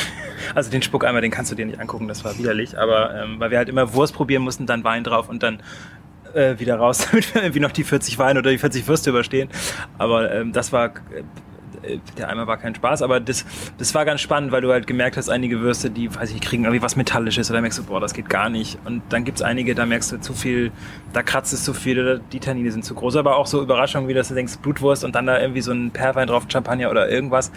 [0.54, 3.38] also den Spuck einmal, den kannst du dir nicht angucken, das war widerlich, aber ähm,
[3.38, 5.60] weil wir halt immer Wurst probieren mussten, dann Wein drauf und dann
[6.38, 9.48] äh, wieder raus, damit wir irgendwie noch die 40 Weine oder die 40 Würste überstehen.
[9.98, 11.22] Aber ähm, das war äh,
[12.16, 13.44] der Eimer war kein Spaß, aber das,
[13.78, 16.64] das war ganz spannend, weil du halt gemerkt hast, einige Würste, die, weiß ich, kriegen
[16.64, 18.78] irgendwie was Metallisches oder merkst du, boah, das geht gar nicht.
[18.84, 20.72] Und dann gibt's einige, da merkst du zu viel,
[21.12, 23.16] da kratzt es zu viel oder die Tannine sind zu groß.
[23.16, 25.90] Aber auch so Überraschungen, wie dass du denkst, Blutwurst und dann da irgendwie so ein
[25.90, 27.50] Perwein drauf, Champagner oder irgendwas.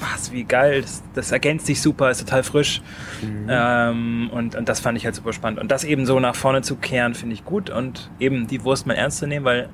[0.00, 2.82] Was, wie geil, das, das ergänzt sich super, ist total frisch.
[3.22, 3.46] Mhm.
[3.48, 5.60] Ähm, und, und das fand ich halt super spannend.
[5.60, 7.70] Und das eben so nach vorne zu kehren, finde ich gut.
[7.70, 9.68] Und eben die Wurst mal ernst zu nehmen, weil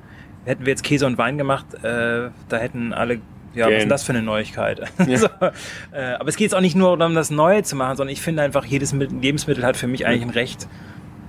[0.45, 3.19] hätten wir jetzt Käse und Wein gemacht, äh, da hätten alle
[3.53, 4.81] ja, was ist denn das für eine Neuigkeit?
[5.07, 5.17] Ja.
[5.17, 5.27] so,
[5.91, 8.21] äh, aber es geht jetzt auch nicht nur darum, das Neue zu machen, sondern ich
[8.21, 10.67] finde einfach, jedes Lebensmittel hat für mich eigentlich ein Recht,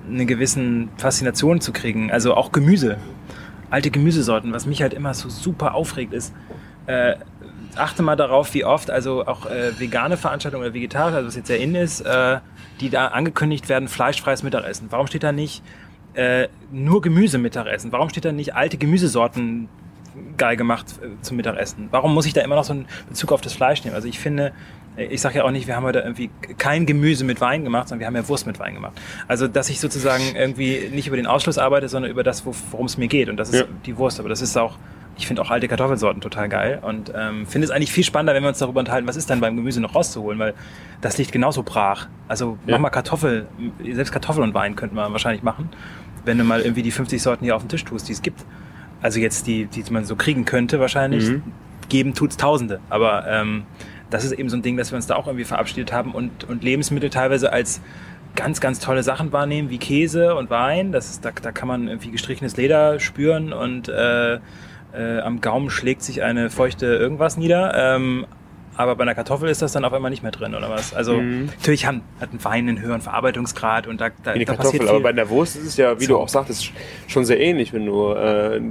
[0.08, 2.10] eine gewissen Faszination zu kriegen.
[2.10, 2.98] Also auch Gemüse.
[3.70, 6.32] Alte Gemüsesorten, was mich halt immer so super aufregt, ist,
[6.87, 7.14] äh,
[7.76, 11.48] achte mal darauf, wie oft, also auch äh, vegane Veranstaltungen oder vegetarisch, also was jetzt
[11.48, 12.38] sehr in ist, äh,
[12.80, 14.88] die da angekündigt werden, fleischfreies Mittagessen.
[14.90, 15.62] Warum steht da nicht
[16.14, 17.92] äh, nur Gemüse Mittagessen?
[17.92, 19.68] Warum steht da nicht alte Gemüsesorten
[20.37, 21.88] geil gemacht äh, zum Mittagessen.
[21.90, 23.96] Warum muss ich da immer noch so einen Bezug auf das Fleisch nehmen?
[23.96, 24.53] Also ich finde,
[24.96, 28.00] ich sage ja auch nicht, wir haben heute irgendwie kein Gemüse mit Wein gemacht, sondern
[28.00, 29.00] wir haben ja Wurst mit Wein gemacht.
[29.27, 32.96] Also dass ich sozusagen irgendwie nicht über den Ausschluss arbeite, sondern über das, worum es
[32.96, 33.29] mir geht.
[33.29, 33.66] Und das ist ja.
[33.87, 34.20] die Wurst.
[34.20, 34.77] Aber das ist auch,
[35.16, 38.42] ich finde auch alte Kartoffelsorten total geil und ähm, finde es eigentlich viel spannender, wenn
[38.42, 40.55] wir uns darüber unterhalten, was ist denn beim Gemüse noch rauszuholen, weil
[41.00, 42.09] das liegt genauso brach.
[42.29, 42.74] Also ja.
[42.74, 43.46] mach mal Kartoffel,
[43.92, 45.70] selbst Kartoffel und Wein könnte man wahrscheinlich machen,
[46.24, 48.44] wenn du mal irgendwie die 50 Sorten hier auf den Tisch tust, die es gibt
[49.05, 51.43] also jetzt die, die man so kriegen könnte wahrscheinlich, mhm.
[51.90, 52.81] geben tut's Tausende.
[52.88, 53.64] Aber ähm,
[54.09, 56.45] das ist eben so ein Ding, dass wir uns da auch irgendwie verabschiedet haben und,
[56.45, 57.83] und Lebensmittel teilweise als
[58.35, 60.90] ganz, ganz tolle Sachen wahrnehmen, wie Käse und Wein.
[60.90, 65.69] Das ist, da, da kann man irgendwie gestrichenes Leder spüren und äh, äh, am Gaumen
[65.69, 67.75] schlägt sich eine feuchte irgendwas nieder.
[67.77, 68.25] Ähm,
[68.75, 70.95] aber bei einer Kartoffel ist das dann auf einmal nicht mehr drin, oder was?
[70.95, 71.51] Also mhm.
[71.59, 74.90] natürlich haben, hat ein Wein einen höheren Verarbeitungsgrad und da, da, da Kartoffel, passiert viel.
[74.90, 76.14] Aber bei der Wurst ist es ja, wie so.
[76.14, 76.73] du auch sagtest,
[77.07, 78.62] schon sehr ähnlich, wenn du äh,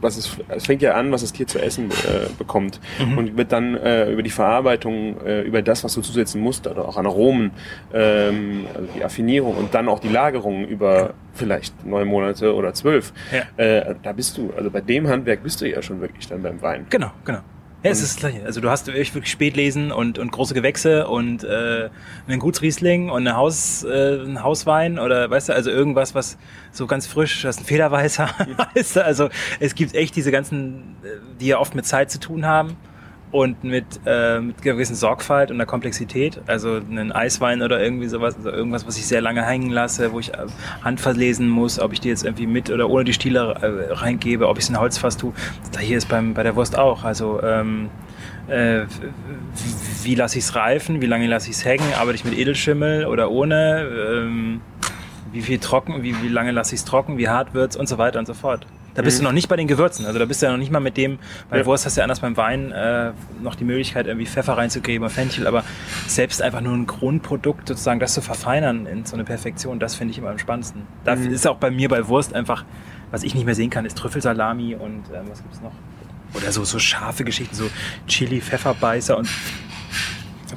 [0.00, 3.18] was es, es fängt ja an, was das Tier zu essen äh, bekommt mhm.
[3.18, 6.88] und wird dann äh, über die Verarbeitung, äh, über das, was du zusetzen musst, oder
[6.88, 7.52] auch an Aromen,
[7.92, 13.12] ähm, also die Affinierung und dann auch die Lagerung über vielleicht neun Monate oder zwölf.
[13.32, 13.62] Ja.
[13.62, 16.60] Äh, da bist du, also bei dem Handwerk bist du ja schon wirklich dann beim
[16.62, 16.86] Wein.
[16.90, 17.40] Genau, genau.
[17.82, 18.44] Ja, es ist das gleiche.
[18.44, 21.90] Also du hast wirklich Spätlesen und, und große Gewächse und äh,
[22.28, 26.38] einen Gutsriesling und eine Haus, äh, ein Hauswein oder weißt du, also irgendwas, was
[26.70, 28.28] so ganz frisch, das ist ein Federweißer.
[28.74, 29.04] weißt du?
[29.04, 31.08] Also es gibt echt diese ganzen, äh,
[31.40, 32.76] die ja oft mit Zeit zu tun haben
[33.32, 36.40] und mit, äh, mit gewissen Sorgfalt und der Komplexität.
[36.46, 40.20] Also einen Eiswein oder irgendwie sowas, also irgendwas, was ich sehr lange hängen lasse, wo
[40.20, 40.46] ich äh,
[40.84, 44.58] handverlesen muss, ob ich die jetzt irgendwie mit oder ohne die Stiele äh, reingebe, ob
[44.58, 45.32] ich es in Holzfass tue.
[45.80, 47.04] Hier ist beim, bei der Wurst auch.
[47.04, 47.88] Also ähm,
[48.48, 48.82] äh,
[50.02, 53.06] wie lasse ich es reifen, wie lange lasse ich es hängen, arbeite ich mit Edelschimmel
[53.06, 54.60] oder ohne, ähm,
[55.32, 57.96] wie viel trocken, wie, wie lange lasse ich es trocken, wie hart wird's und so
[57.96, 58.66] weiter und so fort.
[58.94, 59.22] Da bist Mhm.
[59.22, 60.04] du noch nicht bei den Gewürzen.
[60.06, 61.66] Also da bist du ja noch nicht mal mit dem, bei Ja.
[61.66, 65.46] Wurst hast du ja anders beim Wein äh, noch die Möglichkeit, irgendwie Pfeffer reinzugeben, Fenchel,
[65.46, 65.64] aber
[66.06, 70.12] selbst einfach nur ein Grundprodukt sozusagen, das zu verfeinern in so eine Perfektion, das finde
[70.12, 70.82] ich immer am spannendsten.
[71.04, 71.30] Da Mhm.
[71.32, 72.64] ist auch bei mir bei Wurst einfach,
[73.10, 75.72] was ich nicht mehr sehen kann, ist Trüffelsalami und ähm, was gibt's noch?
[76.34, 77.68] Oder so, so scharfe Geschichten, so
[78.06, 79.28] Chili, Pfefferbeißer und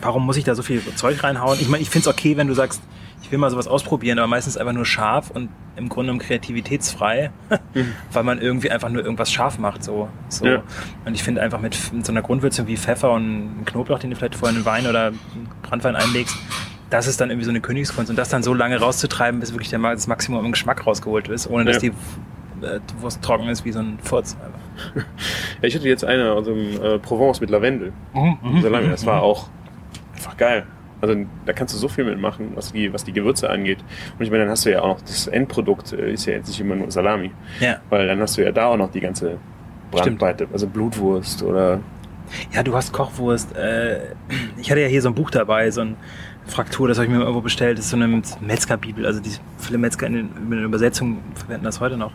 [0.02, 1.58] warum muss ich da so viel Zeug reinhauen?
[1.60, 2.82] Ich meine, ich finde es okay, wenn du sagst,
[3.26, 7.32] ich will mal sowas ausprobieren, aber meistens einfach nur scharf und im Grunde genommen kreativitätsfrei,
[8.14, 9.84] weil man irgendwie einfach nur irgendwas scharf macht.
[9.84, 10.46] So, so.
[10.46, 10.62] Ja.
[11.06, 14.16] Und ich finde einfach mit, mit so einer Grundwürze wie Pfeffer und Knoblauch, den du
[14.16, 15.12] vielleicht vorher in Wein oder
[15.64, 16.38] Brandwein einlegst,
[16.92, 18.12] das ist dann irgendwie so eine Königskunst.
[18.12, 21.50] Und das dann so lange rauszutreiben, bis wirklich der, das Maximum im Geschmack rausgeholt ist,
[21.50, 21.90] ohne dass Ja.
[21.90, 24.38] die äh, Wurst trocken ist wie so ein Furz.
[24.96, 25.04] Ja,
[25.70, 27.94] ich hatte jetzt eine aus dem äh, Provence mit Lavendel.
[28.62, 29.48] Salami, das war auch
[30.14, 30.68] einfach geil.
[31.08, 33.80] Also da kannst du so viel mitmachen, was die, was die Gewürze angeht.
[34.18, 36.48] Und ich meine, dann hast du ja auch noch, das Endprodukt äh, ist ja jetzt
[36.48, 37.32] nicht immer nur Salami.
[37.60, 37.78] Ja.
[37.90, 39.38] Weil dann hast du ja da auch noch die ganze
[39.92, 41.80] Brandweite, also Blutwurst oder
[42.52, 43.56] Ja, du hast Kochwurst.
[43.56, 44.14] Äh,
[44.58, 45.96] ich hatte ja hier so ein Buch dabei, so ein
[46.48, 47.78] Fraktur, das habe ich mir irgendwo bestellt.
[47.78, 49.06] Das ist so eine Metzgerbibel.
[49.06, 52.14] Also die, viele Metzger in den, in den Übersetzungen verwenden das heute noch.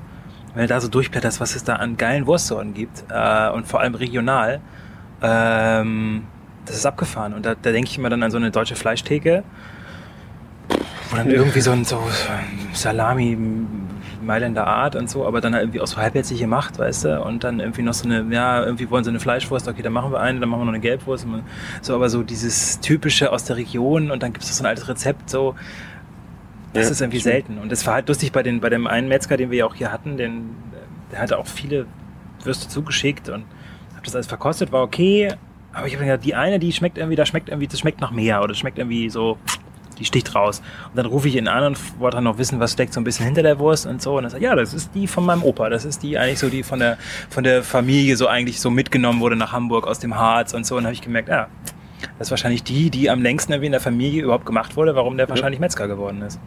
[0.55, 3.81] Wenn du da so durchblätterst, was es da an geilen Wurstsorten gibt äh, und vor
[3.81, 4.61] allem regional,
[5.23, 6.25] ähm,
[6.67, 7.35] das ist abgefahren.
[7.35, 9.43] Und da, da denke ich immer dann an so eine deutsche Fleischtheke,
[11.11, 12.01] wo dann irgendwie so ein, so
[12.73, 13.37] Salami
[14.23, 17.23] Mailänder Art und so, aber dann halt irgendwie auch so halbherzig gemacht, weißt du?
[17.23, 20.13] Und dann irgendwie noch so eine, ja, irgendwie wollen sie eine Fleischwurst, okay, dann machen
[20.13, 21.25] wir eine, dann machen wir noch eine Gelbwurst.
[21.25, 21.43] und
[21.81, 24.89] So, aber so dieses typische aus der Region und dann gibt es so ein altes
[24.89, 25.55] Rezept, so.
[26.75, 27.33] Das Ja, ist irgendwie stimmt.
[27.33, 27.59] selten.
[27.59, 29.75] Und es war halt lustig bei, den, bei dem einen Metzger, den wir ja auch
[29.75, 30.51] hier hatten, den,
[31.11, 31.87] der hatte auch viele
[32.45, 33.45] Würste zugeschickt und
[33.95, 35.35] habe das alles verkostet, war okay.
[35.73, 38.11] Aber ich habe gedacht, die eine, die schmeckt irgendwie, da schmeckt irgendwie, das schmeckt nach
[38.11, 39.39] mehr oder das schmeckt irgendwie so,
[40.01, 40.63] die sticht raus.
[40.89, 43.05] Und dann rufe ich ihn an und wollte dann noch wissen, was steckt so ein
[43.05, 44.17] bisschen hinter der Wurst und so.
[44.17, 45.69] Und er sagt, ja, das ist die von meinem Opa.
[45.69, 46.97] Das ist die eigentlich so, die von der,
[47.29, 50.77] von der Familie so eigentlich so mitgenommen wurde nach Hamburg aus dem Harz und so.
[50.77, 51.49] Und habe ich gemerkt, ja,
[52.19, 55.17] das ist wahrscheinlich die, die am längsten irgendwie in der Familie überhaupt gemacht wurde, warum
[55.17, 56.41] der wahrscheinlich Metzger geworden ist.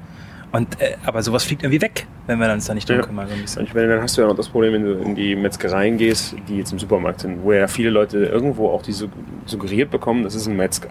[0.54, 3.04] Und, äh, aber sowas fliegt irgendwie weg, wenn wir uns da nicht drum Ja.
[3.04, 3.28] kümmern.
[3.28, 3.64] So ein Und bisschen.
[3.66, 6.36] ich meine, dann hast du ja noch das Problem, wenn du in die Metzgereien gehst,
[6.48, 9.10] die jetzt im Supermarkt sind, wo ja viele Leute irgendwo auch die sug-
[9.48, 10.90] suggeriert bekommen, das ist ein Metzger.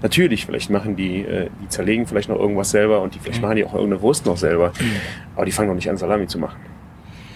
[0.00, 3.56] Natürlich, vielleicht machen die, äh, die zerlegen vielleicht noch irgendwas selber und die, vielleicht machen
[3.56, 4.72] die auch irgendeine Wurst noch selber.
[5.36, 6.56] Aber die fangen doch nicht an, Salami zu machen.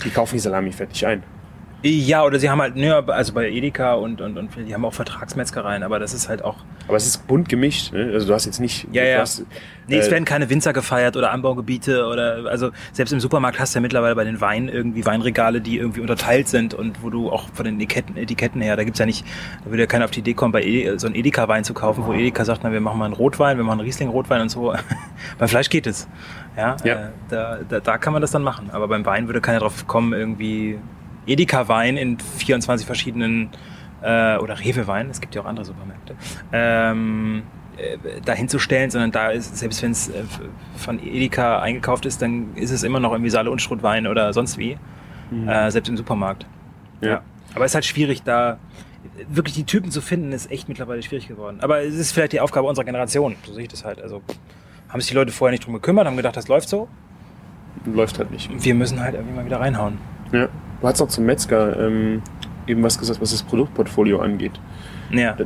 [0.02, 1.22] Die kaufen die Salami fertig ein.
[1.82, 4.94] Ja, oder sie haben halt, ne, also bei Edeka und, und, und die haben auch
[4.94, 6.56] Vertragsmetzgereien, aber das ist halt auch,
[6.88, 7.92] Aber es ist bunt gemischt.
[7.92, 8.10] Ne?
[8.12, 8.88] Also du hast jetzt nicht.
[8.92, 9.18] Ja, ja.
[9.20, 9.44] Hast,
[9.88, 13.74] Nee, es äh, werden keine Winzer gefeiert oder Anbaugebiete oder also selbst im Supermarkt hast
[13.74, 17.30] du ja mittlerweile bei den Weinen irgendwie Weinregale, die irgendwie unterteilt sind und wo du
[17.30, 19.24] auch von den Etiketten, Etiketten her, da gibt's ja nicht,
[19.64, 22.04] da würde ja keiner auf die Idee kommen, bei Ede, so einen Edeka-Wein zu kaufen,
[22.04, 24.74] wo Edeka sagt, na, wir machen mal einen Rotwein, wir machen einen Riesling-Rotwein und so.
[25.38, 26.08] beim Fleisch geht es.
[26.56, 26.94] Ja, Ja.
[26.94, 28.70] Äh, da, da, da kann man das dann machen.
[28.72, 30.78] Aber beim Wein würde keiner drauf kommen, irgendwie
[31.26, 33.50] Edeka-Wein in 24 verschiedenen
[34.02, 36.14] äh, oder Rewe-Wein, es gibt ja auch andere Supermärkte,
[36.52, 37.42] ähm,
[37.76, 40.22] äh, dahin zu stellen, sondern da ist, selbst wenn es äh,
[40.76, 44.58] von Edeka eingekauft ist, dann ist es immer noch irgendwie Saale und Schrotwein oder sonst
[44.58, 44.78] wie,
[45.46, 46.46] äh, selbst im Supermarkt.
[47.00, 47.22] Ja.
[47.54, 48.58] Aber es ist halt schwierig, da
[49.28, 51.58] wirklich die Typen zu finden, ist echt mittlerweile schwierig geworden.
[51.60, 54.00] Aber es ist vielleicht die Aufgabe unserer Generation, so sehe ich das halt.
[54.00, 54.22] Also
[54.88, 56.88] haben sich die Leute vorher nicht drum gekümmert, haben gedacht, das läuft so.
[57.84, 58.50] Läuft halt nicht.
[58.64, 59.98] Wir müssen halt irgendwie mal wieder reinhauen.
[60.32, 60.48] Ja.
[60.87, 62.22] Du hast auch zum Metzger ähm,
[62.68, 64.53] eben was gesagt, was das Produktportfolio angeht.
[65.11, 65.37] Ja.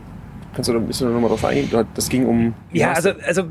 [0.53, 1.87] Kannst du da ein bisschen nochmal drauf eingehen?
[1.95, 2.53] Das ging um.
[2.73, 3.45] Ja, also, also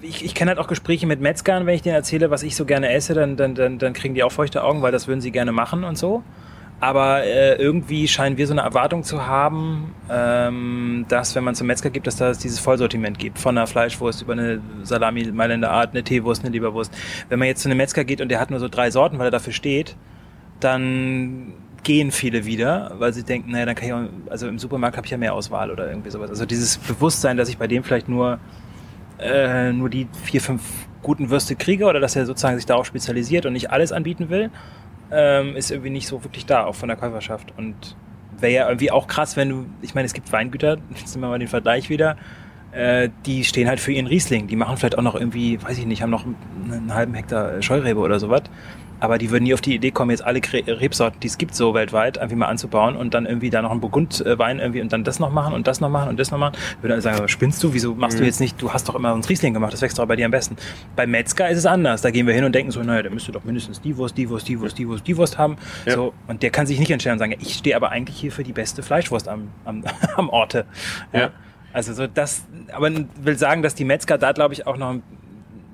[0.00, 2.64] ich, ich kenne halt auch Gespräche mit Metzgern, wenn ich denen erzähle, was ich so
[2.64, 5.32] gerne esse, dann, dann, dann, dann kriegen die auch feuchte Augen, weil das würden sie
[5.32, 6.22] gerne machen und so.
[6.78, 11.66] Aber äh, irgendwie scheinen wir so eine Erwartung zu haben, ähm, dass wenn man zum
[11.66, 13.40] Metzger gibt, dass da dieses Vollsortiment gibt.
[13.40, 16.96] Von einer Fleischwurst über eine Salami, Mailänder Art, eine Teewurst, eine Leberwurst.
[17.28, 19.26] Wenn man jetzt zu einem Metzger geht und der hat nur so drei Sorten, weil
[19.26, 19.96] er dafür steht,
[20.64, 24.96] dann gehen viele wieder, weil sie denken, naja, dann kann ich auch, also im Supermarkt
[24.96, 26.30] habe ich ja mehr Auswahl oder irgendwie sowas.
[26.30, 28.38] Also dieses Bewusstsein, dass ich bei dem vielleicht nur
[29.18, 30.62] äh, nur die vier, fünf
[31.02, 34.50] guten Würste kriege oder dass er sozusagen sich darauf spezialisiert und nicht alles anbieten will,
[35.10, 37.52] ähm, ist irgendwie nicht so wirklich da, auch von der Käuferschaft.
[37.56, 37.96] Und
[38.38, 41.28] wäre ja irgendwie auch krass, wenn du, ich meine, es gibt Weingüter, jetzt nehmen wir
[41.28, 42.16] mal den Vergleich wieder,
[42.72, 44.48] äh, die stehen halt für ihren Riesling.
[44.48, 47.62] Die machen vielleicht auch noch irgendwie, weiß ich nicht, haben noch einen, einen halben Hektar
[47.62, 48.42] Scheurebe oder sowas.
[49.00, 51.54] Aber die würden nie auf die Idee kommen, jetzt alle Kre- Rebsorten, die es gibt,
[51.54, 55.04] so weltweit, irgendwie mal anzubauen und dann irgendwie da noch einen Burgundwein irgendwie und dann
[55.04, 56.54] das noch machen und das noch machen und das noch machen.
[56.80, 57.74] Würden alle sagen, spinnst du?
[57.74, 58.60] Wieso machst du jetzt nicht?
[58.62, 60.56] Du hast doch immer uns Riesling gemacht, das wächst doch bei dir am besten.
[60.96, 62.02] Bei Metzger ist es anders.
[62.02, 64.28] Da gehen wir hin und denken so, naja, der müsste doch mindestens die Wurst, die
[64.30, 65.56] Wurst, die Wurst, die Wurst, die Wurst haben.
[65.86, 65.94] Ja.
[65.94, 68.32] So, und der kann sich nicht entscheiden und sagen, ja, ich stehe aber eigentlich hier
[68.32, 69.84] für die beste Fleischwurst am, am,
[70.16, 70.64] am Orte.
[71.12, 71.30] Ja.
[71.72, 72.88] Also so das, aber
[73.22, 74.94] will sagen, dass die Metzger da glaube ich auch noch,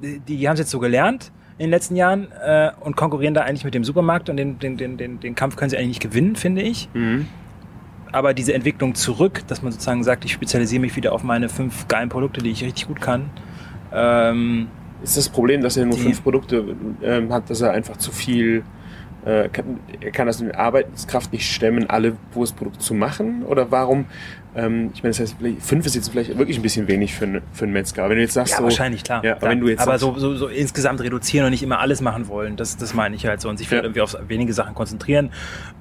[0.03, 1.31] die, die haben es jetzt so gelernt
[1.61, 4.79] in den letzten Jahren äh, und konkurrieren da eigentlich mit dem Supermarkt und den, den,
[4.79, 6.89] den, den, den Kampf können sie eigentlich nicht gewinnen, finde ich.
[6.95, 7.27] Mhm.
[8.13, 11.87] Aber diese Entwicklung zurück, dass man sozusagen sagt, ich spezialisiere mich wieder auf meine fünf
[11.87, 13.29] geilen Produkte, die ich richtig gut kann.
[13.93, 14.69] Ähm,
[15.03, 16.65] Ist das Problem, dass er nur Die- fünf Produkte
[17.03, 18.63] ähm, hat, dass er einfach zu viel,
[19.25, 23.43] äh, kann, er kann das mit der Arbeitskraft nicht stemmen, alle Wurstprodukte zu machen?
[23.45, 24.07] Oder warum,
[24.57, 27.25] ähm, ich meine, das heißt, vielleicht- fünf ist jetzt vielleicht wirklich ein bisschen wenig für,
[27.27, 28.09] einen- für einen Metzger.
[28.09, 29.25] Wenn du jetzt sagst, ja, so, wahrscheinlich, klar.
[29.25, 29.51] Ja, aber klar.
[29.53, 32.29] wenn du jetzt aber sagst- so, so, so insgesamt reduzieren und nicht immer alles machen
[32.29, 33.49] wollen, das, das meine ich halt so.
[33.49, 33.89] Und sich vielleicht Ja.
[33.89, 35.31] irgendwie auf wenige Sachen konzentrieren.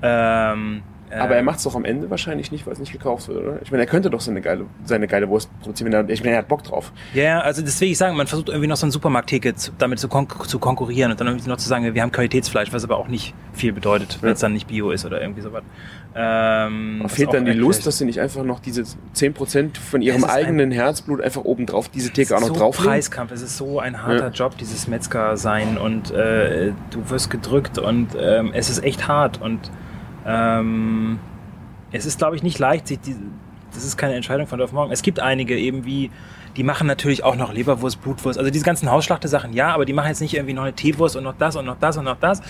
[0.01, 3.27] Ähm, Aber er äh, macht es doch am Ende wahrscheinlich nicht, weil es nicht gekauft
[3.27, 3.61] wird, oder?
[3.63, 5.91] Ich meine, er könnte doch seine geile, seine geile Wurst produzieren.
[5.91, 6.91] wenn er- Ich meine, er hat Bock drauf.
[7.13, 10.07] Ja, ja, also ich sagen, man versucht irgendwie noch so ein Supermarkttheke zu, damit zu,
[10.07, 13.07] kon zu konkurrieren und dann irgendwie noch zu sagen, wir haben Qualitätsfleisch, was aber auch
[13.07, 14.33] nicht viel bedeutet, wenn Ja.
[14.33, 15.63] es dann nicht Bio ist oder irgendwie sowas.
[16.15, 20.23] Ähm, fehlt dann die Lust, dass sie nicht einfach noch diese 10% von ihrem ist
[20.23, 22.91] ein- eigenen Herzblut einfach oben drauf, diese Theke auch noch ist so drauflegen?
[22.91, 24.29] Preiskampf, es ist so ein harter Ja.
[24.29, 29.39] Job, dieses Metzger sein und äh, du wirst gedrückt und ähm, es ist echt hart
[29.41, 29.59] und
[30.25, 31.19] ähm,
[31.91, 33.15] es ist, glaube ich, nicht leicht, sich die,
[33.73, 34.91] das ist keine Entscheidung von auf morgen.
[34.91, 36.11] Es gibt einige eben wie,
[36.57, 40.07] die machen natürlich auch noch Leberwurst, Blutwurst, also diese ganzen Hausschlachte-Sachen, ja, aber die machen
[40.07, 42.41] jetzt nicht irgendwie noch eine Teewurst und noch das und noch das und noch das.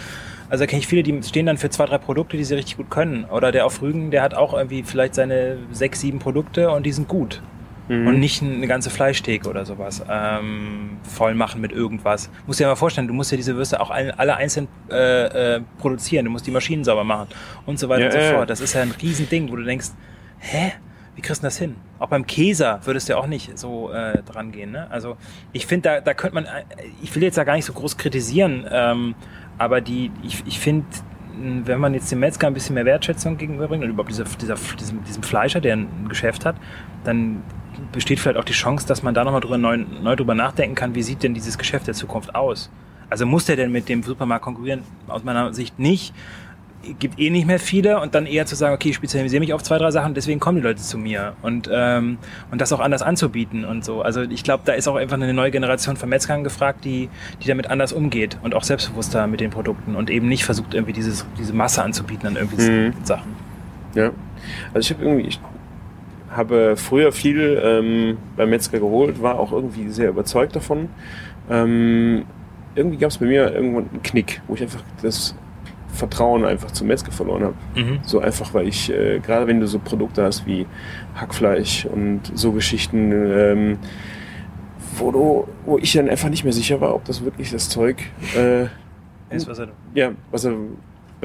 [0.50, 2.78] Also da kenne ich viele, die stehen dann für zwei, drei Produkte, die sie richtig
[2.78, 3.26] gut können.
[3.26, 6.92] Oder der auf Rügen, der hat auch irgendwie vielleicht seine sechs, sieben Produkte und die
[6.92, 7.42] sind gut
[7.90, 8.08] Mhm.
[8.08, 12.30] und nicht eine ganze Fleischtheke oder sowas ähm, voll machen mit irgendwas.
[12.46, 15.56] Musst dir ja mal vorstellen, du musst ja diese Würste auch alle, alle einzeln äh,
[15.56, 17.28] äh, produzieren, du musst die Maschinen sauber machen
[17.66, 18.32] und so weiter Ja, und so ja.
[18.34, 18.50] fort.
[18.50, 19.90] Das ist ja ein Riesending, wo du denkst,
[20.40, 20.74] hä?
[21.16, 21.76] Wie kriegst du das hin?
[21.98, 24.72] Auch beim Käser würdest du ja auch nicht so äh, dran gehen.
[24.72, 24.90] Ne?
[24.90, 25.18] Also
[25.52, 26.64] ich finde, da, da könnte man, äh,
[27.02, 29.16] ich will jetzt ja gar nicht so groß kritisieren, ähm,
[29.58, 30.86] aber die, ich, ich finde,
[31.66, 35.04] wenn man jetzt dem Metzger ein bisschen mehr Wertschätzung gegenüberbringt und überhaupt dieser, dieser, diesem,
[35.04, 36.56] diesem Fleischer, der ein Geschäft hat,
[37.04, 37.42] dann
[37.92, 40.96] besteht vielleicht auch die Chance, dass man da nochmal drüber, neu, neu drüber nachdenken kann,
[40.96, 42.70] wie sieht denn dieses Geschäft der Zukunft aus?
[43.10, 44.84] Also muss der denn mit dem Supermarkt konkurrieren?
[45.08, 46.14] Aus meiner Sicht nicht.
[46.98, 49.62] Gibt eh nicht mehr viele und dann eher zu sagen, okay, ich spezialisiere mich auf
[49.64, 52.18] zwei, drei Sachen, deswegen kommen die Leute zu mir und, ähm,
[52.52, 54.02] und das auch anders anzubieten und so.
[54.02, 57.10] Also ich glaube, da ist auch einfach eine neue Generation von Metzgern gefragt, die,
[57.44, 60.94] die damit anders umgeht und auch selbstbewusster mit den Produkten und eben nicht versucht, irgendwie
[60.94, 62.94] dieses, diese Masse anzubieten an irgendwie Mhm.
[63.04, 63.36] Sachen.
[63.94, 64.12] Ja.
[64.74, 65.40] Also ich habe irgendwie, ich
[66.32, 70.90] habe früher viel ähm, beim Metzger geholt, war auch irgendwie sehr überzeugt davon.
[71.50, 72.26] Ähm,
[72.76, 75.36] irgendwie gab es bei mir irgendwann einen Knick, wo ich einfach das
[75.94, 77.56] Vertrauen einfach zum Metzger verloren habe.
[77.76, 78.00] Mhm.
[78.04, 80.66] So einfach, weil ich, äh, gerade wenn du so Produkte hast wie
[81.16, 83.78] Hackfleisch und so Geschichten, ähm,
[84.98, 87.98] wo, du, wo ich dann einfach nicht mehr sicher war, ob das wirklich das Zeug
[88.36, 88.66] äh,
[89.30, 90.54] Ist, was er, ja, was er,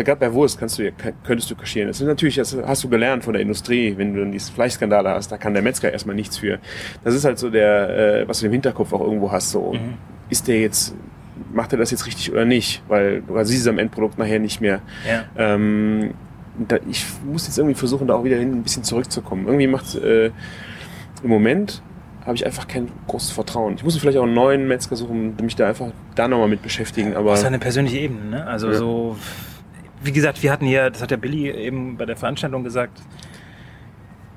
[0.02, 0.90] gerade bei Wurst kannst du ja,
[1.24, 1.88] könntest du kaschieren.
[1.88, 5.10] Das ist natürlich, das hast du gelernt von der Industrie, wenn du dann diese Fleischskandale
[5.10, 6.58] hast, da kann der Metzger erstmal nichts für.
[7.04, 9.94] Das ist halt so der, äh, was du im Hinterkopf auch irgendwo hast, so, Mhm.
[10.30, 10.94] ist der jetzt,
[11.52, 12.82] macht er das jetzt richtig oder nicht?
[12.88, 14.80] Weil du siehst es am Endprodukt nachher nicht mehr.
[15.08, 15.24] ja.
[15.36, 16.14] Ähm,
[16.68, 19.46] da, ich muss jetzt irgendwie versuchen, da auch wieder hin ein bisschen zurückzukommen.
[19.46, 21.82] Irgendwie macht äh, im Moment
[22.24, 23.74] habe ich einfach kein großes Vertrauen.
[23.76, 27.16] Ich muss vielleicht auch einen neuen Metzger suchen, mich da einfach da nochmal mit beschäftigen.
[27.16, 28.46] Aber Das ist eine persönliche Ebene, ne?
[28.46, 28.74] Also Ja.
[28.74, 29.16] so,
[30.04, 33.00] wie gesagt, wir hatten hier, das hat der Billy eben bei der Veranstaltung gesagt,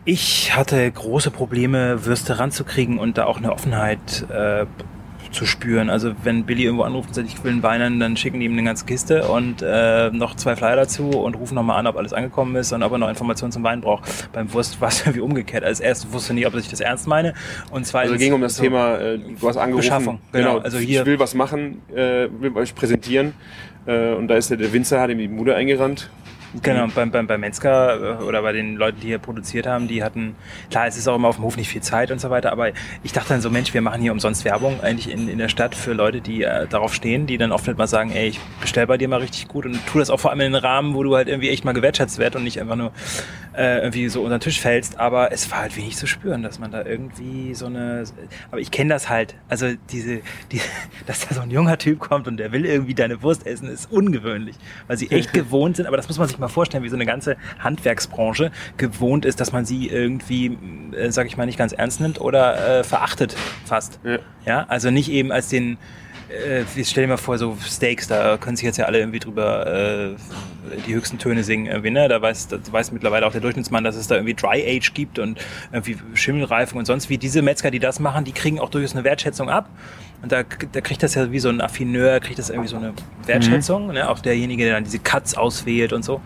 [0.05, 4.65] ich hatte große Probleme, Würste ranzukriegen und da auch eine Offenheit äh,
[5.33, 5.89] zu spüren.
[5.89, 8.53] Also wenn Billy irgendwo anruft und sagt, ich will einen Wein, dann schicken die ihm
[8.53, 12.13] eine ganze Kiste und äh, noch zwei Flyer dazu und rufen nochmal an, ob alles
[12.13, 14.31] angekommen ist und ob er noch Informationen zum Wein braucht.
[14.31, 15.65] Beim Wurst war es irgendwie umgekehrt.
[15.65, 17.33] Als erstes wusste nicht, ob ich das ernst meine
[17.71, 18.13] und zweitens...
[18.13, 19.81] Also ging um das so- Thema, äh, du hast angerufen.
[19.85, 20.59] Beschaffung, genau.
[20.59, 23.33] Also hier- ich will was machen, äh, will euch präsentieren.
[23.87, 26.09] Äh, und da ist der, der Winzer, hat ihm die Bude eingerannt.
[26.61, 30.03] Genau, beim, beim, beim Metzger äh, oder bei den Leuten, die hier produziert haben, die
[30.03, 30.35] hatten,
[30.71, 32.71] klar, es ist auch immer auf dem Hof nicht viel Zeit und so weiter, aber
[33.03, 35.75] ich dachte dann so, Mensch, wir machen hier umsonst Werbung eigentlich in, in der Stadt
[35.75, 38.87] für Leute, die äh, darauf stehen, die dann oft nicht mal sagen, ey, ich bestell
[38.87, 41.03] bei dir mal richtig gut und tu das auch vor allem in einem Rahmen, wo
[41.03, 42.91] du halt irgendwie echt mal gewertschätzt werd und nicht einfach nur
[43.57, 46.59] äh, irgendwie so unter den Tisch fällst, aber es war halt wenig zu spüren, dass
[46.59, 48.03] man da irgendwie so eine,
[48.51, 50.61] aber ich kenne das halt, also diese, die,
[51.07, 53.91] dass da so ein junger Typ kommt und der will irgendwie deine Wurst essen, ist
[53.91, 54.55] ungewöhnlich,
[54.87, 57.05] weil sie echt gewohnt sind, aber das muss man sich mal vorstellen, wie so eine
[57.05, 60.57] ganze Handwerksbranche gewohnt ist, dass man sie irgendwie,
[60.95, 63.99] äh, sag ich mal, nicht ganz ernst nimmt oder äh, verachtet fast.
[64.03, 64.19] Ja.
[64.45, 65.77] Ja, also nicht eben als den,
[66.29, 69.19] äh, ich stell dir mal vor, so Steaks, da können sich jetzt ja alle irgendwie
[69.19, 70.15] drüber äh,
[70.87, 72.07] die höchsten Töne singen, irgendwie, ne?
[72.07, 75.19] Da weiß, da weiß mittlerweile auch der Durchschnittsmann, dass es da irgendwie Dry Age gibt
[75.19, 75.39] und
[75.71, 77.17] irgendwie Schimmelreifung und sonst wie.
[77.17, 79.69] Diese Metzger, die das machen, die kriegen auch durchaus eine Wertschätzung ab.
[80.21, 82.93] Und da, da kriegt das ja wie so ein Affineur, kriegt das irgendwie so eine
[83.25, 84.09] Wertschätzung, ne?
[84.09, 86.21] Auch derjenige, der dann diese Cuts auswählt und so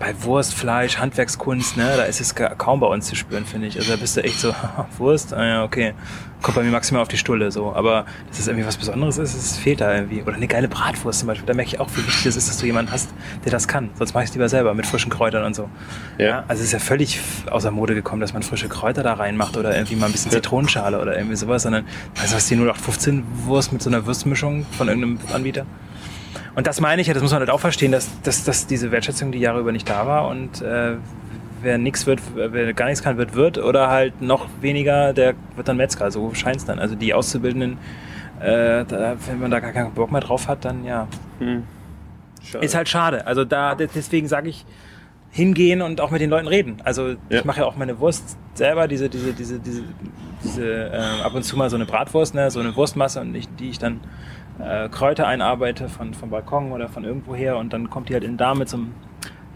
[0.00, 3.68] bei Wurst, Fleisch, Handwerkskunst, ne, da ist es ka- kaum bei uns zu spüren, finde
[3.68, 3.76] ich.
[3.78, 4.52] Also da bist du echt so,
[4.98, 5.94] Wurst, ah ja, okay.
[6.42, 7.74] Kommt bei mir maximal auf die Stulle, so.
[7.74, 10.22] Aber dass es irgendwie was Besonderes ist, es fehlt da irgendwie.
[10.22, 11.46] Oder eine geile Bratwurst zum Beispiel.
[11.46, 13.10] Da merke ich auch, wie wichtig es ist, dass du jemanden hast,
[13.44, 13.90] der das kann.
[13.98, 15.68] Sonst mache ich es lieber selber mit frischen Kräutern und so.
[16.16, 16.44] Ja.
[16.48, 19.74] Also es ist ja völlig außer Mode gekommen, dass man frische Kräuter da reinmacht oder
[19.74, 21.84] irgendwie mal ein bisschen Zitronenschale oder irgendwie sowas, sondern
[22.18, 25.66] also hast du die 0815 Wurst mit so einer Würstmischung von irgendeinem Anbieter.
[26.54, 28.90] Und das meine ich ja, das muss man halt auch verstehen, dass, dass, dass diese
[28.90, 30.96] Wertschätzung die Jahre über nicht da war und äh,
[31.62, 35.68] wer nichts wird, wer gar nichts kann, wird Wirt oder halt noch weniger, der wird
[35.68, 36.10] dann Metzger.
[36.10, 36.78] So scheint es dann.
[36.78, 37.78] Also die Auszubildenden,
[38.40, 41.06] äh, da, wenn man da gar keinen Bock mehr drauf hat, dann ja.
[41.38, 41.64] Hm.
[42.60, 43.26] Ist halt schade.
[43.26, 44.64] Also da de- deswegen sage ich
[45.30, 46.78] hingehen und auch mit den Leuten reden.
[46.84, 47.16] Also Ja.
[47.38, 49.82] ich mache ja auch meine Wurst selber, diese diese diese diese,
[50.42, 53.46] diese äh, ab und zu mal so eine Bratwurst, ne, so eine Wurstmasse und ich,
[53.56, 54.00] die ich dann
[54.62, 58.24] äh, Kräuter einarbeite von vom Balkon oder von irgendwo her und dann kommt die halt
[58.24, 58.92] in da mit so einem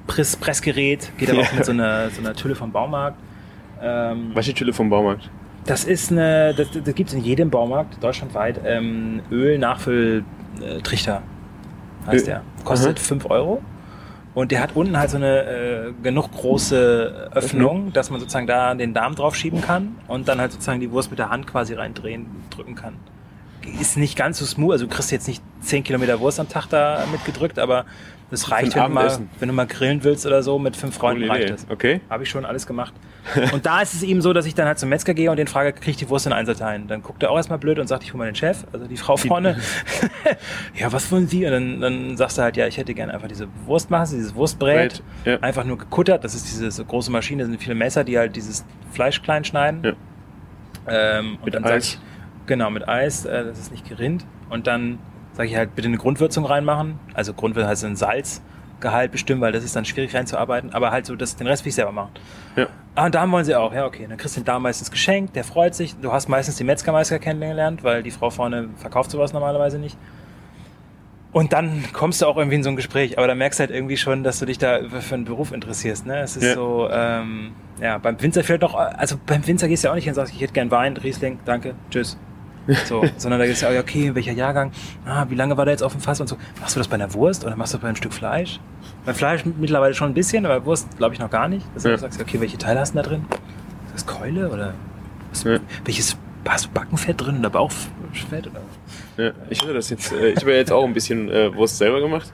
[0.06, 1.52] Press Pressgerät, geht aber auch Ja.
[1.56, 3.18] mit so einer so einer Tülle vom Baumarkt.
[3.82, 5.28] Ähm, Waschetülle vom Baumarkt.
[5.66, 8.60] das ist eine, das, das gibt es in jedem Baumarkt deutschlandweit.
[8.64, 11.22] Ähm, Öl-Nachfülltrichter
[12.06, 12.42] heißt Ö- der.
[12.64, 13.04] Kostet Aha.
[13.04, 13.62] 5 Euro.
[14.34, 18.74] Und der hat unten halt so eine äh, genug große Öffnung, dass man sozusagen da
[18.74, 21.74] den Darm drauf schieben kann und dann halt sozusagen die Wurst mit der Hand quasi
[21.74, 22.94] reindrehen, drücken kann.
[23.81, 26.66] Ist nicht ganz so smooth, also du kriegst jetzt nicht 10 Kilometer Wurst am Tag
[26.68, 27.87] da mitgedrückt, aber
[28.31, 31.22] das reicht, wenn du, mal, wenn du mal grillen willst oder so, mit fünf Freunden
[31.22, 31.53] Coole reicht Idee.
[31.53, 31.66] das.
[31.70, 32.00] Okay.
[32.11, 32.92] Habe ich schon alles gemacht.
[33.53, 35.46] Und da ist es eben so, dass ich dann halt zum Metzger gehe und den
[35.46, 36.88] frage, kriege ich die Wurst in Einzelteilen?
[36.88, 38.98] Dann guckt er auch erstmal blöd und sagt, ich hole mal den Chef, also die
[38.98, 39.59] Frau vorne.
[40.74, 41.46] ja, was wollen Sie?
[41.46, 45.03] Und dann, dann sagst du halt, ja, ich hätte gerne einfach diese Wurstmasse, dieses Wurstbrät.
[45.24, 45.38] Ja.
[45.40, 46.24] Einfach nur gekuttert.
[46.24, 49.83] Das ist diese große Maschine, das sind viele Messer, die halt dieses Fleisch klein schneiden.
[49.85, 49.92] Ja.
[50.87, 51.88] Ähm, und Mit dann sag Eis.
[51.94, 51.98] ich,
[52.46, 54.24] genau, mit Eis, äh, das ist nicht gerinnt.
[54.50, 54.98] Und dann
[55.33, 56.98] sage ich halt, bitte eine Grundwürzung reinmachen.
[57.14, 60.72] Also Grundwürzung heißt ein Salzgehalt bestimmen, weil das ist dann schwierig reinzuarbeiten.
[60.72, 62.11] Aber halt so, das, den Rest will ich selber machen.
[62.57, 62.66] Ja.
[62.94, 63.74] Ah, und Darm wollen sie auch.
[63.74, 64.07] Ja, okay.
[64.09, 65.96] Dann kriegst du den Darm meistens geschenkt, der freut sich.
[65.96, 69.98] Du hast meistens den Metzgermeister kennengelernt, weil die Frau vorne verkauft sowas normalerweise nicht.
[71.33, 73.72] Und dann kommst du auch irgendwie in so ein Gespräch, aber da merkst du halt
[73.72, 76.07] irgendwie schon, dass du dich da für einen Beruf interessierst.
[76.07, 76.20] Ne?
[76.20, 76.54] Es ist Ja.
[76.54, 80.04] so, ähm, ja, beim Winzer vielleicht noch, also beim Winzer gehst du ja auch nicht
[80.04, 82.16] hin und sagst, ich hätte gern Wein, Riesling, danke, tschüss.
[82.87, 84.72] So, sondern da du ja, okay, welcher Jahrgang,
[85.07, 86.37] ah, wie lange war der jetzt auf dem Fass und so.
[86.61, 88.61] Machst du das bei einer Wurst oder machst du das bei einem Stück Fleisch?
[89.05, 91.66] Beim Fleisch mittlerweile schon ein bisschen, aber bei Wurst glaube ich noch gar nicht.
[91.74, 91.98] Dass du Ja.
[91.98, 93.24] sagst, okay, welche Teile hast du da drin?
[93.87, 94.74] Ist das Keule oder
[95.31, 95.59] was, Ja.
[95.85, 96.16] welches,
[96.48, 98.46] hast du Backenfett drin oder Bauchfett?
[98.46, 98.61] Oder?
[99.16, 101.79] Ja, ich hatte das jetzt, äh, ich habe ja jetzt auch ein bisschen äh, Wurst
[101.79, 102.33] selber gemacht.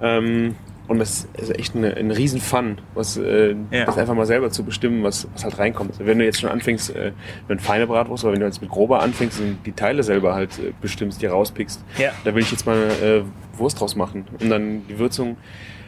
[0.00, 0.56] Ähm,
[0.88, 3.84] und das ist echt eine, ein riesen Fun, was, äh, Ja.
[3.86, 5.90] das einfach mal selber zu bestimmen, was, was halt reinkommt.
[5.92, 7.12] Also wenn du jetzt schon anfängst äh,
[7.48, 10.58] mit feine Bratwurst, oder wenn du jetzt mit grober anfängst und die Teile selber halt
[10.58, 12.10] äh, bestimmst, die rauspickst, Ja.
[12.24, 13.22] da will ich jetzt mal äh,
[13.58, 14.26] Wurst draus machen.
[14.40, 15.36] Und dann die Würzung.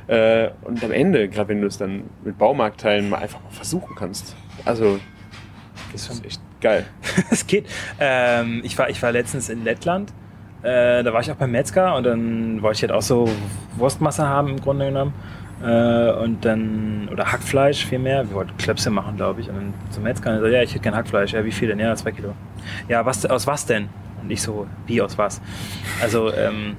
[0.07, 3.95] Äh, und am Ende, gerade wenn du es dann mit Baumarktteilen mal einfach mal versuchen
[3.95, 4.35] kannst.
[4.65, 4.99] Also,
[5.93, 6.87] das ist echt geil.
[7.31, 7.67] Es geht.
[8.01, 10.13] Ähm, ich, war, ich war letztens in Lettland.
[10.63, 13.29] Äh, da war ich auch beim Metzger und dann wollte ich halt auch so
[13.77, 15.13] Wurstmasse haben im Grunde genommen.
[15.63, 18.29] Äh, und dann, oder Hackfleisch vielmehr.
[18.29, 19.49] Wir wollten Klöpse machen, glaube ich.
[19.49, 21.33] Und dann zum Metzger und so, ja, ich hätte gern Hackfleisch.
[21.33, 21.79] Ja, wie viel denn?
[21.79, 22.35] Ja, zwei Kilo.
[22.89, 23.89] Ja, was, aus was denn?
[24.23, 25.41] Und ich so, wie aus was?
[26.01, 26.77] Also, ähm,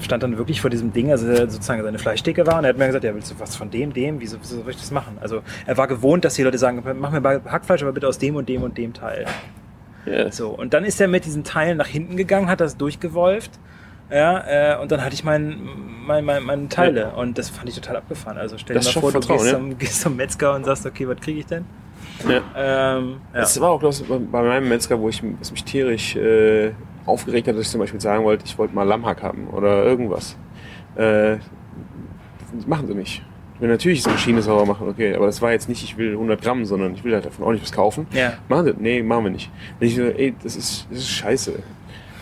[0.00, 2.86] stand dann wirklich vor diesem Ding, also sozusagen seine Fleischdecke war und er hat mir
[2.86, 5.18] gesagt, ja, willst du was von dem, dem, wieso, wieso soll ich das machen?
[5.20, 8.36] Also er war gewohnt, dass die Leute sagen, mach mir Hackfleisch, aber bitte aus dem
[8.36, 9.26] und dem und dem Teil.
[10.06, 13.52] Ja, So, und dann ist er mit diesen Teilen nach hinten gegangen, hat das durchgewolft.
[14.10, 15.58] Ja, äh, und dann hatte ich mein,
[16.06, 18.36] mein, mein, meine Teile und das fand ich total abgefahren.
[18.36, 19.52] Also stell dir Das mal schafft vor, du gehst, ja.
[19.52, 21.64] zum, gehst zum Metzger und sagst, okay, was kriege ich denn?
[22.28, 22.42] ja.
[22.54, 23.40] Ähm, ja.
[23.40, 26.72] Das war auch das bei meinem Metzger, wo ich was mich tierisch äh,
[27.06, 30.36] aufgeregt hat, dass ich zum Beispiel sagen wollte, ich wollte mal Lammhack haben oder irgendwas.
[30.96, 31.36] Äh,
[32.66, 33.22] machen sie nicht.
[33.62, 36.42] Will natürlich eine Schiene sauber machen, okay, aber das war jetzt nicht, ich will 100
[36.42, 38.06] Gramm, sondern ich will halt davon auch nicht was kaufen.
[38.12, 38.32] ja.
[38.48, 38.74] Machen sie?
[38.78, 39.50] Nee, machen wir nicht.
[39.80, 41.52] Und ich so, ey, das ist, das ist scheiße.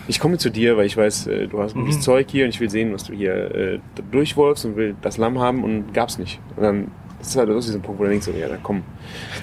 [0.07, 2.01] Ich komme zu dir, weil ich weiß, äh, du hast gutes Mhm.
[2.01, 3.79] Zeug hier und ich will sehen, was du hier äh,
[4.11, 6.39] durchwolfst und will das Lamm haben und gab's nicht.
[6.55, 6.87] Und dann
[7.19, 8.81] Das ist halt so ein Punkt, wo du denkst, so, ja, da komm.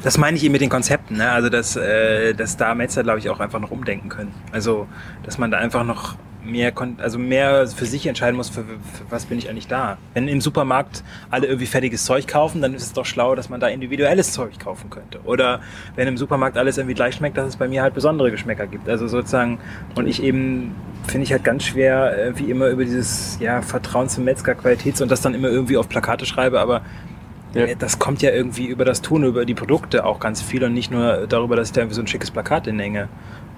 [0.02, 1.30] Das meine ich eben mit den Konzepten, ne?
[1.30, 4.32] Also dass, äh, dass da Metzler, glaube ich, auch einfach noch umdenken können.
[4.52, 4.86] Also,
[5.24, 8.76] dass man da einfach noch mehr, also mehr für sich entscheiden muss, für, für
[9.10, 9.98] was bin ich eigentlich da.
[10.14, 13.60] Wenn im Supermarkt alle irgendwie fertiges Zeug kaufen, dann ist es doch schlau, dass man
[13.60, 15.20] da individuelles Zeug kaufen könnte.
[15.24, 15.60] Oder
[15.96, 18.88] wenn im Supermarkt alles irgendwie gleich schmeckt, dass es bei mir halt besondere Geschmäcker gibt.
[18.88, 19.58] Also sozusagen,
[19.94, 20.74] und ich eben
[21.06, 25.00] finde ich halt ganz schwer, äh, wie immer über dieses ja, Vertrauen zum Metzger, Qualitäts
[25.00, 26.82] und das dann immer irgendwie auf Plakate schreibe, aber
[27.54, 27.62] Ja.
[27.64, 30.74] äh, das kommt ja irgendwie über das Tun, über die Produkte auch ganz viel und
[30.74, 33.08] nicht nur darüber, dass ich da irgendwie so ein schickes Plakat hinhänge,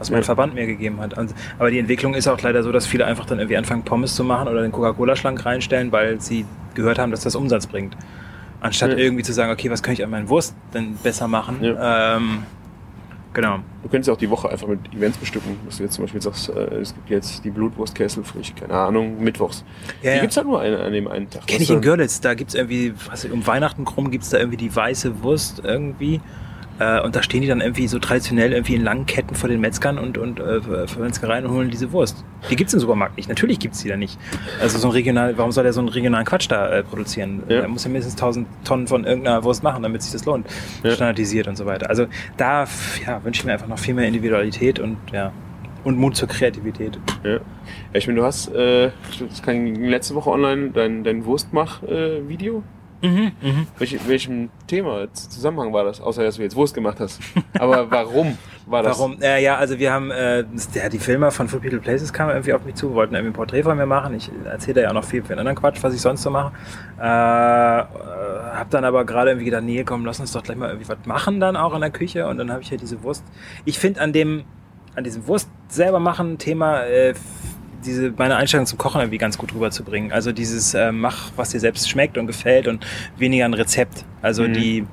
[0.01, 0.25] was mein Ja.
[0.25, 1.15] Verband mir gegeben hat.
[1.59, 4.25] Aber die Entwicklung ist auch leider so, dass viele einfach dann irgendwie anfangen, Pommes zu
[4.25, 6.45] machen oder den Coca-Cola-Schlank reinstellen, weil sie
[6.75, 7.97] gehört haben, dass das Umsatz bringt.
[8.61, 8.97] Anstatt Ja.
[8.99, 11.59] irgendwie zu sagen, okay, was kann ich an meinen Wurst denn besser machen?
[11.63, 12.43] Ähm,
[13.33, 13.61] genau.
[13.83, 16.51] Du könntest auch die Woche einfach mit Events bestücken, dass du jetzt zum Beispiel sagst,
[16.51, 19.65] äh, es gibt jetzt die Blutwurstkessel frisch, keine Ahnung, mittwochs.
[20.03, 20.21] Ja, die ja.
[20.23, 21.43] gibt's halt nur eine, an dem einen Tag.
[21.49, 24.75] Weißt ich in Görlitz, da gibt's irgendwie, was, um Weihnachten rum gibt's da irgendwie die
[24.75, 26.21] weiße Wurst irgendwie.
[26.81, 29.61] Äh, und da stehen die dann irgendwie so traditionell irgendwie in langen Ketten vor den
[29.61, 32.25] Metzgern und, und äh, für Metzgereien und holen diese Wurst.
[32.51, 33.29] Die gibt's im Supermarkt nicht.
[33.29, 34.19] Natürlich gibt's die da nicht.
[34.61, 37.43] Also so ein regional, warum soll er so einen regionalen Quatsch da äh, produzieren?
[37.49, 37.61] Ja.
[37.61, 40.47] Er muss ja mindestens 1000 Tonnen von irgendeiner Wurst machen, damit sich das lohnt.
[40.83, 40.93] Ja.
[40.93, 41.91] Standardisiert und so weiter.
[41.91, 42.07] Also
[42.39, 42.67] da
[43.07, 45.33] ja, wünsche ich mir einfach noch viel mehr Individualität und ja.
[45.83, 46.99] Und Mut zur Kreativität.
[47.25, 47.41] Ja.
[47.95, 52.63] ich meine, du hast, äh, das kann letzte Woche online dein, dein Wurstmach-Video.
[53.03, 53.67] Mhm, mhm.
[53.79, 56.01] Welch, welchem Thema, Zusammenhang war das?
[56.01, 57.21] Außer, dass du jetzt Wurst gemacht hast.
[57.59, 58.37] Aber warum
[58.67, 58.99] war das?
[58.99, 59.21] Warum?
[59.23, 60.45] Äh, ja, also wir haben, äh,
[60.75, 63.37] ja, die Filmer von Food People Places kamen irgendwie auf mich zu, wollten irgendwie ein
[63.37, 64.15] Porträt von mir machen.
[64.15, 66.31] Ich erzähle da ja auch noch viel für den anderen Quatsch, was ich sonst so
[66.31, 66.53] mache.
[66.99, 67.87] Äh, äh,
[68.57, 70.99] hab dann aber gerade irgendwie gedacht, nee, komm, lass uns doch gleich mal irgendwie was
[71.07, 72.27] machen dann auch in der Küche.
[72.27, 73.25] Und dann habe ich ja diese Wurst.
[73.65, 74.45] Ich finde an dem,
[74.95, 77.15] an diesem Wurst selber machen Thema, äh,
[77.85, 80.13] diese meine Einstellung zum Kochen irgendwie ganz gut rüberzubringen.
[80.13, 82.87] Also dieses äh, mach, was dir selbst schmeckt und gefällt und
[83.19, 84.05] weniger ein Rezept.
[84.23, 84.53] Also Mhm.
[84.53, 84.87] die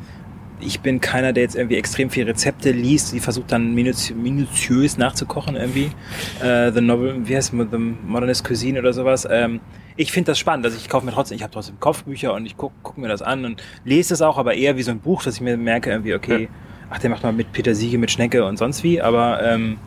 [0.59, 4.97] ich bin keiner, der jetzt irgendwie extrem viele Rezepte liest, die versucht dann minutiö minutiös
[4.97, 5.91] nachzukochen irgendwie.
[6.41, 9.27] Äh, the Novel, wie heißt es, The Modernist Cuisine oder sowas.
[9.29, 9.59] Ähm,
[9.97, 10.65] ich finde das spannend.
[10.65, 13.21] Also ich kaufe mir trotzdem, ich habe trotzdem Kopfbücher und ich gucke guck mir das
[13.21, 15.91] an und lese es auch, aber eher wie so ein Buch, dass ich mir merke
[15.91, 16.49] irgendwie, okay, Ja.
[16.89, 19.77] ach, der macht mal mit Petersilie, mit Schnecke und sonst wie, aber ähm,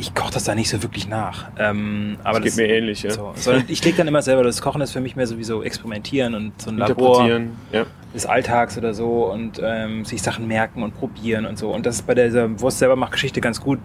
[0.00, 1.48] ich koche das da nicht so wirklich nach.
[1.58, 3.10] Ähm, aber das geht mir ähnlich, ja.
[3.10, 6.34] so, sondern ich lege dann immer selber, das Kochen ist für mich mehr sowieso experimentieren
[6.34, 7.28] und so ein Labor.
[7.72, 7.86] Ja.
[8.14, 11.70] des Alltags oder so und ähm, sich Sachen merken und probieren und so.
[11.72, 13.78] Und das ist bei dieser Wurst selber macht Geschichte ganz gut.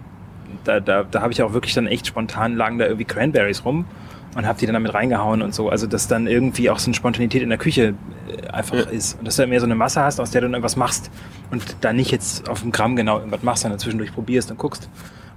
[0.64, 3.84] Da, da, da habe ich auch wirklich dann echt spontan lagen da irgendwie Cranberries rum
[4.34, 5.68] und habe die dann damit reingehauen und so.
[5.68, 7.94] Also dass dann irgendwie auch so eine Spontanität in der Küche
[8.28, 8.82] äh, einfach Ja.
[8.84, 9.18] ist.
[9.18, 11.10] Und dass du dann mehr so eine Masse hast, aus der du dann irgendwas machst
[11.50, 14.88] und da nicht jetzt auf dem Gramm genau irgendwas machst, sondern zwischendurch probierst und guckst.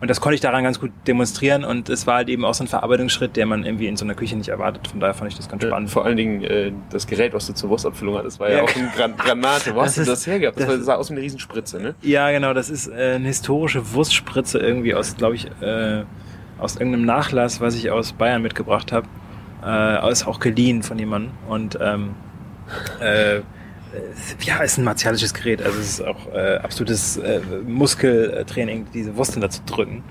[0.01, 2.63] Und das konnte ich daran ganz gut demonstrieren und es war halt eben auch so
[2.63, 4.87] ein Verarbeitungsschritt, der man irgendwie in so einer Küche nicht erwartet.
[4.87, 5.89] Von daher fand ich das ganz Ja, spannend.
[5.89, 8.63] vor allen Dingen äh, das Gerät, was du zur Wurstabfüllung hattest, war ja, Ja.
[8.63, 9.75] auch eine Gran Granate.
[9.75, 10.57] Wo Das hast du ist- das hergehabt?
[10.57, 11.95] Das, das- war- sah aus wie eine Riesenspritze, ne?
[12.01, 16.03] Ja, genau, das ist äh, eine historische Wurstspritze irgendwie aus, glaube ich, äh,
[16.59, 19.07] aus irgendeinem Nachlass, was ich aus Bayern mitgebracht habe.
[19.65, 21.31] Äh, ist auch geliehen von jemandem.
[21.49, 22.11] Und ähm,
[23.01, 23.41] äh, äh,
[24.41, 25.61] ja, ist ein martialisches Gerät.
[25.61, 30.03] Also es ist auch äh, absolutes äh, Muskeltraining, diese Wurst da zu drücken.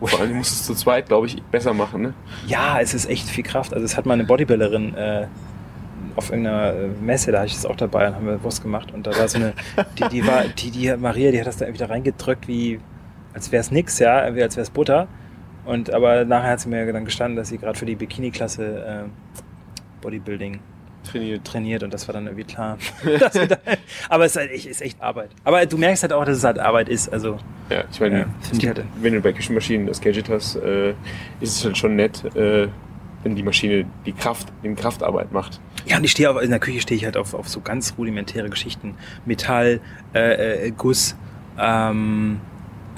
[0.00, 2.14] Vor allem musst du es zu zweit, glaube ich, besser machen, ne?
[2.46, 3.72] Ja, es ist echt viel Kraft.
[3.72, 5.26] Also es hat mal eine Bodybuilderin äh,
[6.16, 8.92] auf irgendeiner äh, Messe, da hatte ich das auch dabei und haben wir Wurst gemacht.
[8.92, 9.54] Und da war so eine,
[9.98, 12.80] die, die war, die, die Maria, die hat das da irgendwie da reingedrückt, wie
[13.32, 15.08] als wäre es nix, ja, irgendwie als wäre es Butter.
[15.64, 20.02] Und aber nachher hat sie mir dann gestanden, dass sie gerade für die Bikini-Klasse äh,
[20.02, 20.60] Bodybuilding
[21.10, 21.44] Trainiert.
[21.44, 22.78] trainiert und das war dann irgendwie klar.
[24.08, 25.30] aber es ist, halt echt, ist echt Arbeit.
[25.44, 27.12] Aber du merkst halt auch, dass es halt Arbeit ist.
[27.12, 27.38] Also
[27.70, 28.26] Ja, ich meine, Ja,
[28.58, 30.90] gibt, halt- wenn du bei Küchenmaschinen das Gadget hast, äh,
[31.40, 32.68] ist es halt schon nett, äh,
[33.22, 35.60] wenn die Maschine die Kraft, den Kraftarbeit macht.
[35.86, 37.94] Ja, und ich stehe auf, in der Küche stehe ich halt auf, auf so ganz
[37.98, 38.94] rudimentäre Geschichten.
[39.24, 39.80] Metall,
[40.14, 41.16] äh, äh, Guss,
[41.58, 42.40] ähm,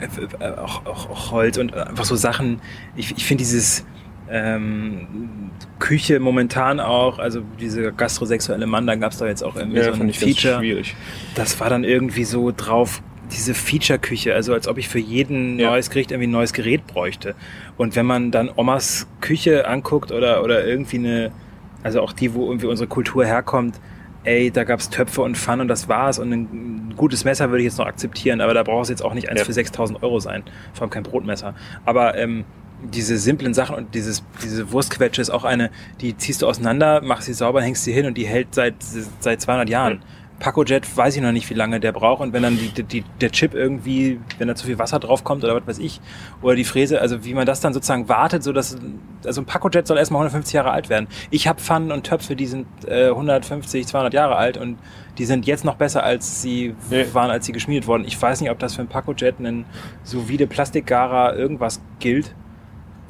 [0.01, 2.61] äh, äh, auch, auch, auch Holz und einfach so Sachen.
[2.97, 3.85] Ich, ich finde dieses
[4.31, 9.83] ähm, Küche momentan auch, also diese gastrosexuelle Mann, da gab es doch jetzt auch irgendwie
[9.83, 10.59] so ein Feature.
[10.59, 10.95] schwierig.
[11.35, 13.03] Das war dann irgendwie so drauf,
[13.33, 15.71] diese Feature-Küche, also als ob ich für jeden Ja.
[15.71, 17.35] neues Gericht irgendwie ein neues Gerät bräuchte.
[17.77, 21.33] Und wenn man dann Omas Küche anguckt oder, oder irgendwie eine,
[21.83, 23.79] also auch die, wo irgendwie unsere Kultur herkommt,
[24.25, 26.19] ey, da gab's Töpfe und Pfannen und das war's.
[26.19, 29.15] Und ein gutes Messer würde ich jetzt noch akzeptieren, aber da braucht es jetzt auch
[29.15, 29.45] nicht eins Ja.
[29.47, 30.43] für 6000 Euro sein.
[30.73, 31.55] Vor allem kein Brotmesser.
[31.85, 32.45] Aber ähm,
[32.83, 35.71] diese simplen Sachen und dieses, diese Wurstquetsche ist auch eine,
[36.01, 38.75] die ziehst du auseinander, machst sie sauber, hängst sie hin und die hält seit,
[39.21, 40.03] seit 200 Jahren.
[40.39, 42.21] Pacojet weiß ich noch nicht, wie lange der braucht.
[42.21, 45.43] Und wenn dann die, die, der Chip irgendwie, wenn da zu viel Wasser drauf kommt
[45.43, 46.01] oder was weiß ich,
[46.43, 48.77] oder die Fräse, also wie man das dann sozusagen wartet, so dass,
[49.25, 51.09] also ein Pacojet soll erstmal 150 Jahre alt werden.
[51.31, 54.79] Ich habe Pfannen und Töpfe, die sind äh, 150, 200 Jahre alt und
[55.19, 57.07] die sind jetzt noch besser, als sie Nee.
[57.13, 58.05] waren, als sie geschmiedet wurden.
[58.05, 59.65] Ich weiß nicht, ob das für ein Pacojet ein
[60.05, 62.35] solide Plastikgara irgendwas gilt.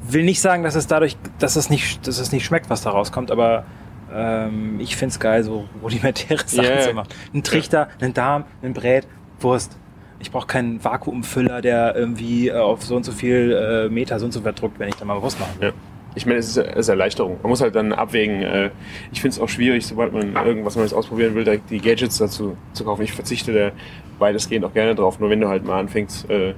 [0.01, 2.91] Will nicht sagen, dass es dadurch, dass es nicht, dass es nicht schmeckt, was da
[2.91, 3.65] rauskommt, aber
[4.13, 6.79] ähm, ich find's geil, so rudimentäre Sachen ja.
[6.79, 7.09] zu machen.
[7.33, 9.07] Ein Trichter, einen Darm, einen Brät,
[9.39, 9.77] Wurst.
[10.19, 14.25] Ich brauche keinen Vakuumfüller, der irgendwie äh, auf so und so viel äh, Meter so
[14.25, 15.69] und so weit drückt, wenn ich da mal Wurst machen will.
[15.69, 15.73] Ja.
[16.15, 17.37] Ich meine, es ist, es ist Erleichterung.
[17.41, 18.41] Man muss halt dann abwägen.
[18.41, 18.71] Äh,
[19.11, 22.57] ich finde es auch schwierig, sobald man irgendwas Neues ausprobieren will, direkt die Gadgets dazu
[22.73, 23.03] zu kaufen.
[23.03, 23.71] Ich verzichte da
[24.17, 25.19] weitestgehend auch gerne drauf.
[25.19, 26.55] Nur wenn du halt mal anfängst, äh,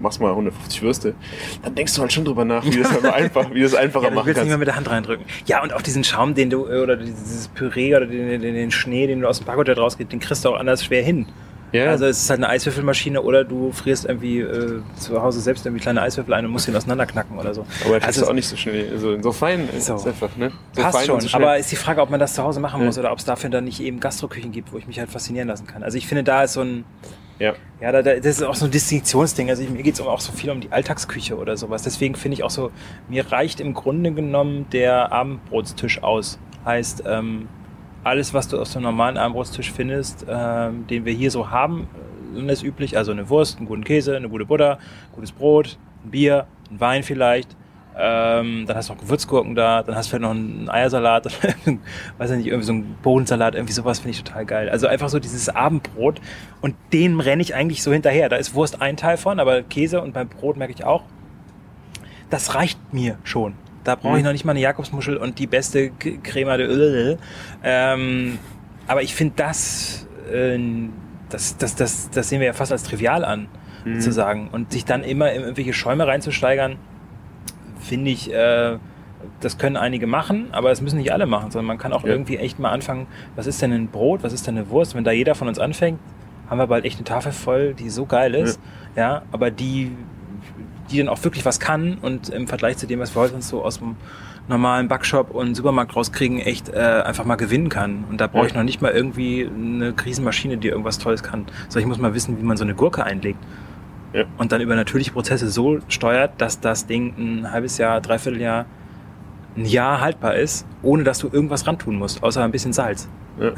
[0.00, 1.14] machst mal 150 Würste,
[1.62, 4.04] dann denkst du halt schon drüber nach, wie das aber einfach, wie du es einfacher
[4.04, 4.58] Ja, du machen willst nicht mehr kannst.
[4.58, 5.24] mit der Hand reindrücken.
[5.46, 9.06] Ja, und auch diesen Schaum, den du, oder dieses Püree oder den, den, den Schnee,
[9.06, 11.26] den du aus dem Packjet rausgehst, den kriegst du auch anders schwer hin.
[11.72, 15.64] Ja, Also es ist halt eine Eiswürfelmaschine oder du frierst irgendwie äh, zu Hause selbst
[15.64, 17.64] irgendwie kleine Eiswürfel ein und musst den auseinanderknacken oder so.
[17.84, 18.90] aber das also ist auch nicht so schnell.
[18.90, 19.94] Also so fein ist So.
[19.94, 20.50] es einfach, ne?
[20.72, 22.86] So Passt schon, so aber ist die Frage, ob man das zu Hause machen Ja.
[22.86, 25.46] muss oder ob es dafür dann nicht eben Gastroküchen gibt, wo ich mich halt faszinieren
[25.46, 25.84] lassen kann.
[25.84, 26.84] Also ich finde, da ist so ein,
[27.40, 27.54] ja.
[27.80, 29.48] ja, da, da, das ist auch so ein Distinktionsding.
[29.48, 31.82] Also mir geht es auch so viel um die Alltagsküche oder sowas.
[31.82, 32.70] Deswegen finde ich auch so,
[33.08, 36.38] mir reicht im Grunde genommen der Abendbrotstisch aus.
[36.66, 37.48] Heißt, ähm,
[38.04, 41.88] alles, was du auf so einem normalen Abendbrotstisch findest, ähm, den wir hier so haben,
[42.36, 42.98] äh, ist üblich.
[42.98, 44.78] Also eine Wurst, einen guten Käse, eine gute Butter,
[45.12, 47.56] gutes Brot, ein Bier, ein Wein vielleicht.
[48.02, 51.26] Ähm, dann hast du noch Gewürzgurken da, dann hast du vielleicht noch einen Eiersalat,
[52.18, 54.70] weiß ich nicht, irgendwie so einen Bohnensalat, irgendwie sowas finde ich total geil.
[54.70, 56.20] Also einfach so dieses Abendbrot
[56.62, 58.28] und dem renne ich eigentlich so hinterher.
[58.30, 61.02] Da ist Wurst ein Teil von, aber Käse und beim Brot merke ich auch,
[62.30, 63.54] das reicht mir schon.
[63.84, 64.26] Da brauche ich Mhm.
[64.26, 67.18] noch nicht mal eine Jakobsmuschel und die beste Crema de Öl.
[67.62, 68.38] Ähm,
[68.86, 70.58] aber ich finde das, äh,
[71.28, 73.48] das, das, das, das sehen wir ja fast als trivial an,
[73.84, 74.00] Mhm.
[74.00, 74.48] sozusagen.
[74.48, 76.76] Und sich dann immer in irgendwelche Schäume reinzusteigern,
[77.80, 78.76] finde ich, äh,
[79.40, 82.10] das können einige machen, aber es müssen nicht alle machen, sondern man kann auch Ja.
[82.10, 83.06] irgendwie echt mal anfangen,
[83.36, 84.94] was ist denn ein Brot, was ist denn eine Wurst?
[84.94, 85.98] Wenn da jeder von uns anfängt,
[86.48, 88.58] haben wir bald echt eine Tafel voll, die so geil ist,
[88.96, 89.92] ja, aber die,
[90.90, 93.48] die dann auch wirklich was kann und im Vergleich zu dem, was wir heute uns
[93.48, 93.96] so aus dem
[94.48, 98.04] normalen Backshop und Supermarkt rauskriegen, echt äh, einfach mal gewinnen kann.
[98.10, 98.58] Und da brauche ich Ja.
[98.58, 102.36] noch nicht mal irgendwie eine Riesenmaschine, die irgendwas Tolles kann, sondern ich muss mal wissen,
[102.40, 103.38] wie man so eine Gurke einlegt.
[104.12, 104.24] Ja.
[104.38, 108.66] Und dann über natürliche Prozesse so steuert, dass das Ding ein halbes Jahr, dreiviertel Jahr,
[109.56, 113.08] ein Jahr haltbar ist, ohne dass du irgendwas rantun musst, außer ein bisschen Salz.
[113.38, 113.52] Ja.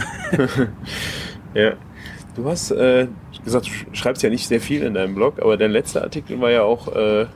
[1.54, 1.72] ja.
[2.34, 3.08] Du hast äh,
[3.44, 6.40] gesagt, du sch- schreibst ja nicht sehr viel in deinem Blog, aber dein letzter Artikel
[6.40, 7.26] war ja auch, äh,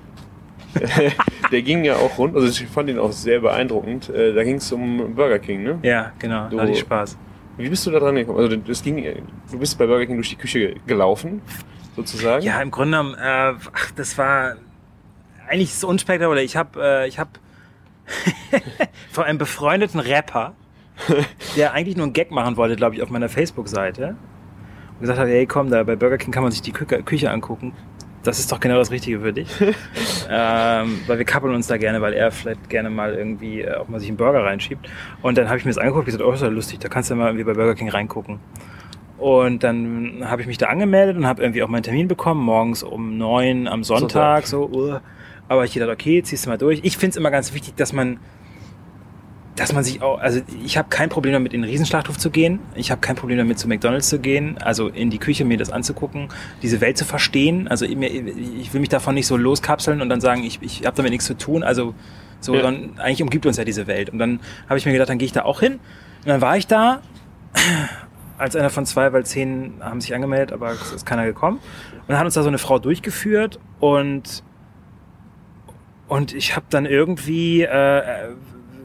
[1.53, 4.09] der ging ja auch rund, also ich fand ihn auch sehr beeindruckend.
[4.11, 5.79] Äh, da ging es um Burger King, ne?
[5.83, 7.17] Ja, genau, Du- da hatte ich Spaß.
[7.59, 8.39] Wie bist du da dran gekommen?
[8.39, 9.03] Also das ging,
[9.51, 11.41] du bist bei Burger King durch die Küche gelaufen,
[11.97, 12.45] sozusagen.
[12.45, 14.57] Ja, im Grunde genommen, äh, ach, das war
[15.49, 16.45] eigentlich so unspektakulär.
[16.45, 17.39] Ich habe äh, ich hab
[19.11, 20.55] von einem befreundeten Rapper,
[21.57, 24.17] der eigentlich nur einen Gag machen wollte, glaube ich, auf meiner Facebook-Seite
[24.95, 27.31] und gesagt hat, hey, komm, da bei Burger King kann man sich die Küche, Küche
[27.31, 27.73] angucken.
[28.23, 29.49] Das ist doch genau das Richtige für dich.
[30.31, 33.89] ähm, weil wir kappeln uns da gerne, weil er vielleicht gerne mal irgendwie äh, auch
[33.89, 34.89] mal sich einen Burger reinschiebt.
[35.23, 37.11] Und dann habe ich mir das angeguckt und gesagt, oh, ist ja lustig, da kannst
[37.11, 38.41] du mal irgendwie bei Burger King reingucken.
[39.19, 42.83] Und dann habe ich mich da angemeldet und habe irgendwie auch meinen Termin bekommen, morgens
[42.83, 44.47] um neun am Sonntag.
[44.47, 44.99] So, uh.
[45.49, 46.81] Aber ich dachte, okay, ziehst du mal durch.
[46.83, 48.19] Ich finde es immer ganz wichtig, dass man,
[49.55, 52.59] dass man sich auch, also ich habe kein Problem damit, in den Riesenschlachthof zu gehen.
[52.75, 55.71] Ich habe kein Problem damit, zu McDonalds zu gehen, also in die Küche mir das
[55.71, 56.29] anzugucken,
[56.63, 57.69] diese Welt zu verstehen.
[57.69, 57.97] Also ich,
[58.75, 61.39] will mich davon nicht so loskapseln und dann sagen, ich, ich habe damit nichts zu
[61.39, 61.63] tun.
[61.63, 61.95] Also
[62.41, 62.63] so, Ja.
[62.63, 64.11] dann, eigentlich umgibt uns ja diese Welt.
[64.11, 65.75] Und dann habe ich mir gedacht, dann gehe ich da auch hin.
[65.75, 67.01] Und dann war ich da
[68.39, 71.59] als einer von zwei, weil zehn haben sich angemeldet, aber es ist keiner gekommen.
[71.59, 74.43] Und dann hat uns da so eine Frau durchgeführt und
[76.09, 78.03] und ich habe dann irgendwie, äh,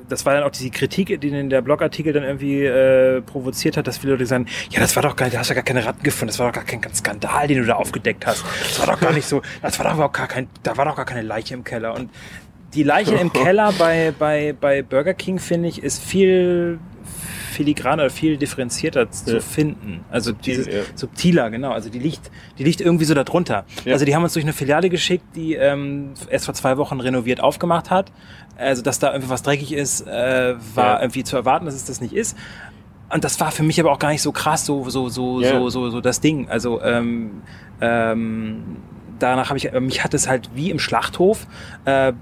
[0.10, 3.88] das war dann auch diese Kritik, die in der Blogartikel dann irgendwie äh, provoziert hat,
[3.88, 5.86] dass viele Leute sagen, ja, das war doch gar nicht, du hast ja gar keine
[5.86, 8.44] Ratten gefunden, das war doch gar kein Skandal, den du da aufgedeckt hast.
[8.64, 10.96] Das war doch gar nicht so, das war doch überhaupt gar kein, da war doch
[10.96, 11.94] gar keine Leiche im Keller.
[11.94, 12.10] Und
[12.74, 16.80] die Leiche im Keller bei, bei, bei Burger King, finde ich, ist viel
[17.52, 19.40] filigraner, viel differenzierter zu Ja.
[19.40, 20.04] finden.
[20.10, 20.82] Also Subtil, diese, ja.
[20.96, 21.72] subtiler, genau.
[21.72, 23.66] Also die liegt, die liegt irgendwie so darunter.
[23.86, 23.94] Ja.
[23.94, 27.42] Also die haben uns durch eine Filiale geschickt, die ähm, erst vor zwei Wochen renoviert
[27.42, 28.12] aufgemacht hat.
[28.58, 32.02] Also dass da irgendwie was dreckig ist, äh, war irgendwie zu erwarten, dass es das
[32.02, 32.38] nicht ist.
[33.14, 35.70] Und das war für mich aber auch gar nicht so krass, so so so so
[35.70, 36.48] so so das Ding.
[36.50, 37.42] Also ähm,
[37.82, 38.78] ähm,
[39.20, 41.46] danach habe ich mich hat es halt wie im Schlachthof.
[41.86, 42.14] Äh,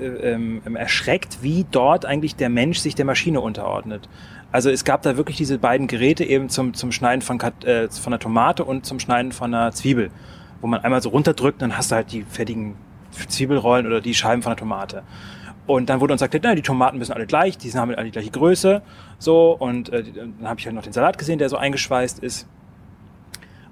[0.00, 4.08] äh, ähm, erschreckt, wie dort eigentlich der Mensch sich der Maschine unterordnet.
[4.52, 8.10] Also es gab da wirklich diese beiden Geräte eben zum, zum Schneiden von, äh, von
[8.10, 10.10] der Tomate und zum Schneiden von einer Zwiebel,
[10.60, 12.74] wo man einmal so runterdrückt, dann hast du halt die fertigen
[13.12, 15.02] Zwiebelrollen oder die Scheiben von der Tomate.
[15.66, 18.10] Und dann wurde uns gesagt, na, die Tomaten müssen alle gleich, die haben alle die
[18.10, 18.82] gleiche Größe.
[19.18, 22.48] So, und äh, dann habe ich halt noch den Salat gesehen, der so eingeschweißt ist.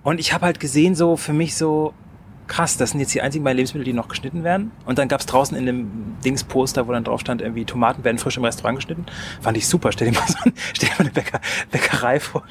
[0.04, 1.92] Und ich habe halt gesehen, so für mich so,
[2.48, 4.72] krass, das sind jetzt die einzigen beiden Lebensmittel, die noch geschnitten werden.
[4.86, 8.18] Und dann gab es draußen in dem Dings-Poster, wo dann drauf stand, irgendwie Tomaten werden
[8.18, 9.06] frisch im Restaurant geschnitten.
[9.40, 9.92] Fand ich super.
[9.92, 11.40] Stell dir mal so ein, stell dir mal eine Bäcker,
[11.70, 12.44] Bäckerei vor.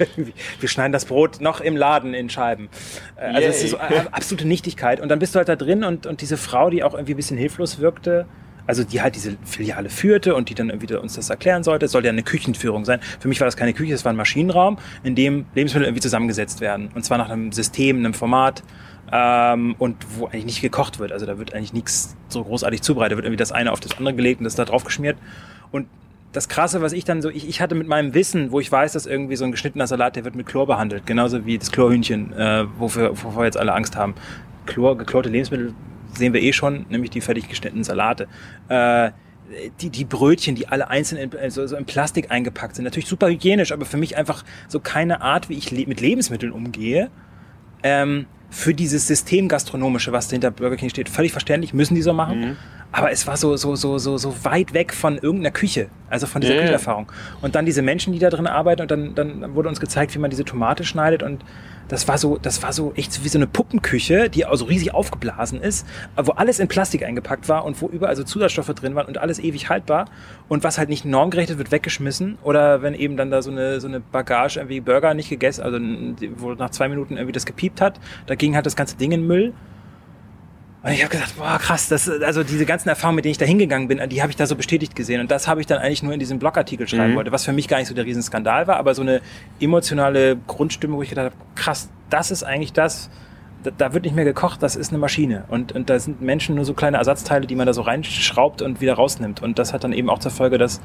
[0.60, 2.70] Wir schneiden das Brot noch im Laden in Scheiben.
[3.18, 5.02] Äh, also es ist so eine absolute Nichtigkeit.
[5.02, 7.18] Und dann bist du halt da drin und, und diese Frau, die auch irgendwie ein
[7.18, 8.26] bisschen hilflos wirkte,
[8.68, 11.86] also die halt diese Filiale führte und die dann irgendwie uns das erklären sollte.
[11.86, 13.00] Es sollte ja eine Küchenführung sein.
[13.20, 16.62] Für mich war das keine Küche, es war ein Maschinenraum, in dem Lebensmittel irgendwie zusammengesetzt
[16.62, 16.90] werden.
[16.94, 18.64] Und zwar nach einem System, einem Format
[19.12, 21.12] ähm, und wo eigentlich nicht gekocht wird.
[21.12, 23.14] Also da wird eigentlich nichts so großartig zubereitet.
[23.14, 25.18] Da wird irgendwie das eine auf das andere gelegt und das da drauf geschmiert.
[25.72, 25.88] Und
[26.34, 28.94] das Krasse, was ich dann so, ich, ich hatte mit meinem Wissen, wo ich weiß,
[28.94, 32.34] dass irgendwie so ein geschnittener Salat, der wird mit Chlor behandelt, genauso wie das Chlorhühnchen,
[32.34, 34.14] äh, wofür, wovor jetzt alle Angst haben.
[34.66, 35.74] Chlor, geklorte Lebensmittel
[36.14, 38.28] sehen wir eh schon, nämlich die fertig geschnittenen Salate.
[38.68, 39.12] Äh,
[39.80, 42.84] die, die Brötchen, die alle einzeln in, also so in Plastik eingepackt sind.
[42.84, 46.52] Natürlich super hygienisch, aber für mich einfach so keine Art, wie ich le mit Lebensmitteln
[46.52, 47.10] umgehe.
[47.82, 52.14] Ähm, für dieses System gastronomische, was hinter Burger King steht, völlig verständlich, müssen die so
[52.14, 52.40] machen.
[52.40, 52.58] Mhm.
[52.92, 56.42] Aber es war so, so, so, so, so weit weg von irgendeiner Küche, also von
[56.42, 56.62] dieser yeah.
[56.64, 57.12] Küchenerfahrung.
[57.42, 60.20] Und dann diese Menschen, die da drin arbeiten, und dann, dann wurde uns gezeigt, wie
[60.20, 61.44] man diese Tomate schneidet und
[61.88, 65.62] das war so, das war so echt wie so eine Puppenküche, die also riesig aufgeblasen
[65.62, 65.86] ist,
[66.16, 69.40] wo alles in Plastik eingepackt war und wo überall so Zusatzstoffe drin waren und alles
[69.40, 70.06] ewig haltbar.
[70.48, 72.38] Und was halt nicht normgerecht ist, wird weggeschmissen.
[72.44, 75.80] Oder wenn eben dann da so eine, so eine Bagage irgendwie Burger nicht gegessen, also
[76.38, 79.26] wo nach zwei Minuten irgendwie das gepiept hat, da ging halt das ganze Ding in
[79.26, 79.54] Müll.
[80.88, 83.46] Und ich habe gedacht, boah, krass, das, also diese ganzen Erfahrungen, mit denen ich da
[83.46, 85.20] hingegangen bin, die habe ich da so bestätigt gesehen.
[85.20, 87.18] Und das habe ich dann eigentlich nur in diesem Blogartikel schreiben mhm.
[87.18, 89.20] wollte, was für mich gar nicht so der Riesenskandal war, aber so eine
[89.60, 93.10] emotionale Grundstimme, wo ich gedacht habe, krass, das ist eigentlich das,
[93.64, 95.44] da, da, wird nicht mehr gekocht, das ist eine Maschine.
[95.50, 98.80] Und, und da sind Menschen nur so kleine Ersatzteile, die man da so reinschraubt und
[98.80, 99.42] wieder rausnimmt.
[99.42, 100.80] Und das hat dann eben auch zur Folge, dass,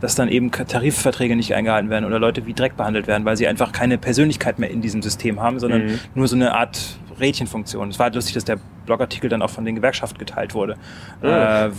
[0.00, 3.48] dass dann eben Tarifverträge nicht eingehalten werden oder Leute wie Dreck behandelt werden, weil sie
[3.48, 5.98] einfach keine Persönlichkeit mehr in diesem System haben, sondern mhm.
[6.14, 7.90] nur so eine Art Rädchenfunktion.
[7.90, 10.76] Es war halt lustig, dass der Blogartikel dann auch von den Gewerkschaften geteilt wurde.
[11.22, 11.66] Ja.
[11.66, 11.70] Äh,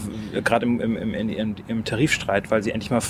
[0.44, 3.02] Gerade im, im, im, im, Tarifstreit, weil sie endlich mal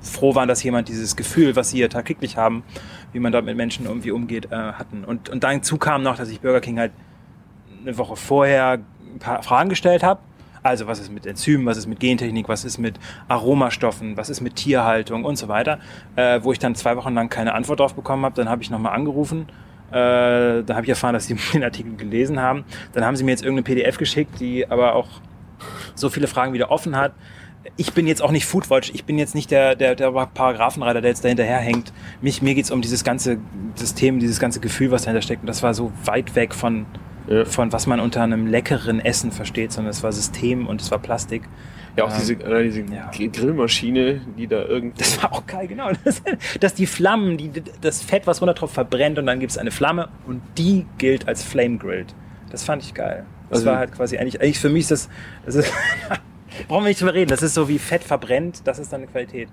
[0.00, 2.64] froh waren, dass jemand dieses Gefühl, was sie hier tagtäglich haben,
[3.12, 5.04] wie man dort mit Menschen irgendwie umgeht, äh, hatten.
[5.04, 6.92] Und, und dazu kam noch, dass ich Burger King halt
[7.82, 8.78] eine Woche vorher
[9.14, 10.20] ein paar Fragen gestellt habe.
[10.62, 14.40] Also was ist mit Enzymen, was ist mit Gentechnik, was ist mit Aromastoffen, was ist
[14.40, 15.78] mit Tierhaltung und so weiter,
[16.16, 18.34] äh, wo ich dann zwei Wochen lang keine Antwort drauf bekommen habe.
[18.34, 19.46] Dann habe ich nochmal angerufen
[19.90, 22.64] äh, da habe ich erfahren, dass sie den Artikel gelesen haben.
[22.92, 25.08] Dann haben sie mir jetzt irgendeine PDF geschickt, die aber auch
[25.94, 27.12] so viele Fragen wieder offen hat.
[27.76, 31.10] Ich bin jetzt auch nicht Foodwatch, ich bin jetzt nicht der, der, der Paragraphenreiter, der
[31.10, 31.92] jetzt da hinterher hängt.
[32.20, 33.38] Mich, mir geht's um dieses ganze
[33.74, 35.42] System, dieses ganze Gefühl, was dahinter steckt.
[35.42, 36.84] Und das war so weit weg von,
[37.26, 37.44] ja.
[37.46, 40.98] von was man unter einem leckeren Essen versteht, sondern es war System und es war
[40.98, 41.42] Plastik.
[41.96, 43.10] Ja, auch ähm, diese, äh, diese ja.
[43.10, 44.98] Grillmaschine, die da irgendwie.
[44.98, 45.90] Das war auch geil, genau.
[46.04, 46.22] Das,
[46.60, 49.70] dass die Flammen, die, das Fett, was runter drauf verbrennt und dann gibt es eine
[49.70, 52.14] Flamme und die gilt als Flame Grilled.
[52.50, 53.24] Das fand ich geil.
[53.48, 55.08] Das also, war halt quasi eigentlich, eigentlich für mich ist das,
[55.46, 55.72] das ist,
[56.68, 57.30] brauchen wir nicht drüber reden.
[57.30, 59.48] Das ist so wie Fett verbrennt, das ist dann eine Qualität.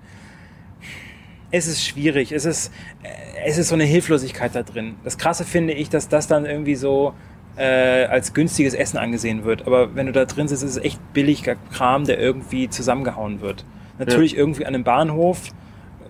[1.50, 2.72] Es ist schwierig, es ist,
[3.02, 3.08] äh,
[3.44, 4.96] es ist so eine Hilflosigkeit da drin.
[5.04, 7.14] Das Krasse finde ich, dass das dann irgendwie so,
[7.56, 9.66] äh, als günstiges Essen angesehen wird.
[9.66, 13.64] Aber wenn du da drin sitzt, ist es echt billiger Kram, der irgendwie zusammengehauen wird.
[13.98, 14.38] Natürlich ja.
[14.38, 15.50] irgendwie an einem Bahnhof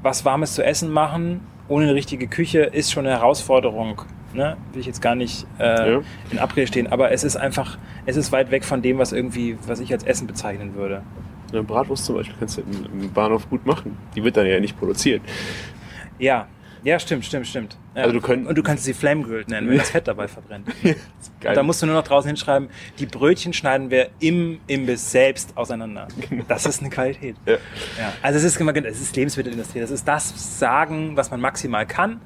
[0.03, 4.03] was Warmes zu essen machen, ohne eine richtige Küche, ist schon eine Herausforderung.
[4.34, 4.57] Ne?
[4.72, 6.01] Will ich jetzt gar nicht äh, ja.
[6.30, 9.57] in Abrede stehen, aber es ist einfach, es ist weit weg von dem, was irgendwie,
[9.66, 11.03] was ich als Essen bezeichnen würde.
[11.53, 13.97] Eine Bratwurst zum Beispiel kannst du im Bahnhof gut machen.
[14.16, 15.20] Die wird dann ja nicht produziert.
[16.18, 16.47] Ja,
[16.85, 17.76] ja, stimmt, stimmt, stimmt.
[17.95, 18.03] Ja.
[18.03, 20.68] Also du könnt, und du kannst sie Flame Grilled nennen, wenn das Fett dabei verbrennt.
[21.41, 21.55] Geil.
[21.55, 22.68] Da musst du nur noch draußen hinschreiben,
[22.99, 26.09] die Brötchen schneiden wir im Imbiss selbst auseinander.
[26.28, 26.45] Genau.
[26.49, 27.37] Das ist eine Qualität.
[27.47, 27.53] Ja.
[27.53, 28.12] ja.
[28.22, 29.80] Also es ist es ist Lebensmittelindustrie.
[29.80, 32.20] Das ist das Sagen, was man maximal kann.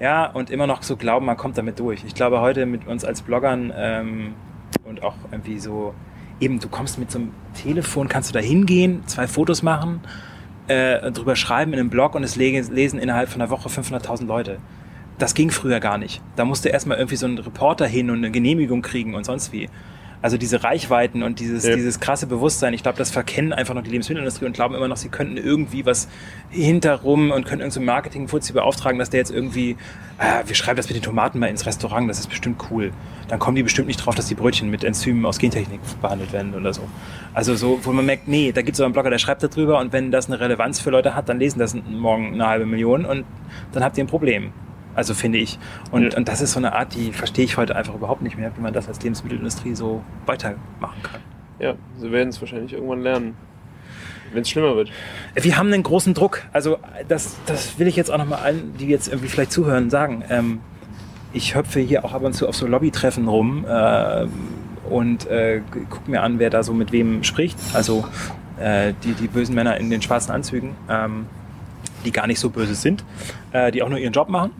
[0.00, 2.04] Ja, und immer noch so glauben, man kommt damit durch.
[2.04, 4.34] Ich glaube, heute mit uns als Bloggern ähm,
[4.84, 5.94] und auch irgendwie so,
[6.40, 10.00] eben, du kommst mit so einem Telefon, kannst du da hingehen, zwei Fotos machen
[10.68, 14.58] äh, drüber schreiben in einem Blog und es lesen innerhalb von einer Woche 500.000 Leute.
[15.18, 16.22] Das ging früher gar nicht.
[16.36, 19.68] Da musste erstmal irgendwie so ein Reporter hin und eine Genehmigung kriegen und sonst wie.
[20.24, 21.74] Also diese Reichweiten und dieses, Ja.
[21.76, 24.96] dieses krasse Bewusstsein, ich glaube, das verkennen einfach noch die Lebensmittelindustrie und glauben immer noch,
[24.96, 26.08] sie könnten irgendwie was
[26.48, 29.76] hinterrum und könnten irgendein so Marketing-Fuzzi beauftragen, dass der jetzt irgendwie,
[30.16, 32.90] ah, wir schreiben das mit den Tomaten mal ins Restaurant, das ist bestimmt cool.
[33.28, 36.54] Dann kommen die bestimmt nicht drauf, dass die Brötchen mit Enzymen aus Gentechnik behandelt werden
[36.54, 36.88] oder so.
[37.34, 39.78] Also so, wo man merkt, nee, da gibt es so einen Blogger, der schreibt darüber
[39.78, 43.04] und wenn das eine Relevanz für Leute hat, dann lesen das morgen eine halbe Million
[43.04, 43.26] und
[43.72, 44.54] dann habt ihr ein Problem.
[44.94, 45.58] Also finde ich.
[45.90, 46.16] Und, Ja.
[46.18, 48.60] und das ist so eine Art, die verstehe ich heute einfach überhaupt nicht mehr, wie
[48.60, 51.20] man das als Lebensmittelindustrie so weitermachen kann.
[51.58, 53.36] Ja, sie werden es wahrscheinlich irgendwann lernen.
[54.32, 54.90] Wenn es schlimmer wird.
[55.34, 56.42] Wir haben einen großen Druck.
[56.52, 60.24] Also das, das will ich jetzt auch nochmal allen, die jetzt irgendwie vielleicht zuhören, sagen.
[60.28, 60.60] Ähm,
[61.32, 64.30] ich hüpfe hier auch ab und zu auf so Lobbytreffen rum ähm,
[64.90, 67.56] und äh, gucke mir an, wer da so mit wem spricht.
[67.74, 68.04] Also
[68.58, 71.26] äh, die, die bösen Männer in den schwarzen Anzügen, ähm,
[72.04, 73.04] die gar nicht so böse sind,
[73.52, 74.52] äh, die auch nur ihren Job machen,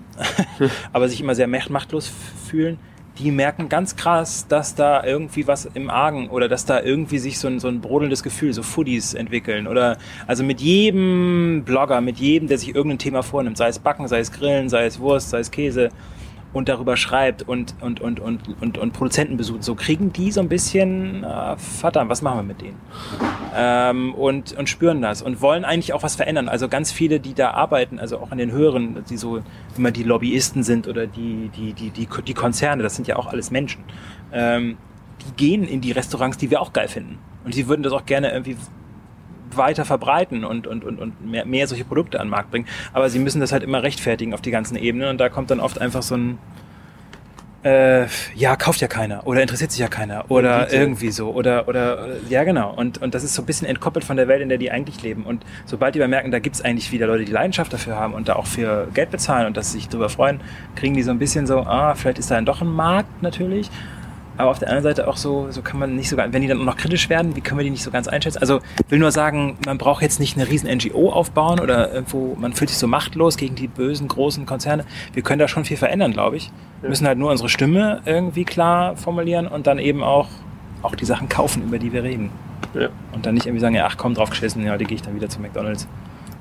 [0.92, 2.10] aber sich immer sehr macht- machtlos
[2.48, 2.78] fühlen.
[3.20, 7.38] Die merken ganz krass, dass da irgendwie was im Argen oder dass da irgendwie sich
[7.38, 9.68] so ein, so ein brodelndes Gefühl, so Foodies entwickeln.
[9.68, 14.08] Oder also mit jedem Blogger, mit jedem, der sich irgendein Thema vornimmt, sei es Backen,
[14.08, 15.90] sei es Grillen, sei es Wurst, sei es Käse,
[16.54, 20.40] und darüber schreibt und, und, und, und, und, und Produzenten besucht, so kriegen die so
[20.40, 22.78] ein bisschen, äh, verdammt, was machen wir mit denen?
[23.54, 26.48] Ähm, und, und spüren das und wollen eigentlich auch was verändern.
[26.48, 29.42] Also ganz viele, die da arbeiten, also auch an den höheren, die so
[29.76, 33.26] immer die Lobbyisten sind oder die, die, die, die, die Konzerne, das sind ja auch
[33.26, 33.82] alles Menschen,
[34.32, 34.78] ähm,
[35.26, 37.18] die gehen in die Restaurants, die wir auch geil finden.
[37.44, 38.56] Und sie würden das auch gerne irgendwie
[39.56, 42.66] weiter verbreiten und, und, und, und mehr, mehr solche Produkte an den Markt bringen.
[42.92, 45.60] Aber sie müssen das halt immer rechtfertigen auf die ganzen Ebenen und da kommt dann
[45.60, 46.38] oft einfach so ein
[47.64, 50.76] äh, ja, kauft ja keiner oder interessiert sich ja keiner oder Bitte.
[50.76, 54.04] irgendwie so oder, oder oder- ja genau und, und das ist so ein bisschen entkoppelt
[54.04, 56.60] von der Welt, in der die eigentlich leben und sobald die mal merken, da gibt's
[56.60, 59.72] eigentlich wieder Leute, die Leidenschaft dafür haben und da auch für Geld bezahlen und dass
[59.72, 60.40] sie sich drüber freuen,
[60.76, 63.70] kriegen die so ein bisschen so, ah, vielleicht ist da dann doch ein Markt natürlich,
[64.36, 66.48] aber auf der anderen Seite auch so, so kann man nicht so, ganz- wenn die
[66.48, 68.38] dann auch noch kritisch werden, wie können wir die nicht so ganz einschätzen?
[68.38, 72.52] Also will nur sagen, man braucht jetzt nicht eine riesen NGO aufbauen oder irgendwo, man
[72.52, 74.84] fühlt sich so machtlos gegen die bösen großen Konzerne.
[75.12, 76.50] Wir können da schon viel verändern, glaube ich.
[76.80, 80.28] Wir müssen halt nur unsere Stimme irgendwie klar formulieren und dann eben auch,
[80.82, 82.30] auch die Sachen kaufen, über die wir reden.
[82.74, 82.88] Ja.
[83.12, 85.14] Und dann nicht irgendwie sagen, ja, ach komm, drauf geschissen, ja, die gehe ich dann
[85.14, 85.86] wieder zu McDonalds.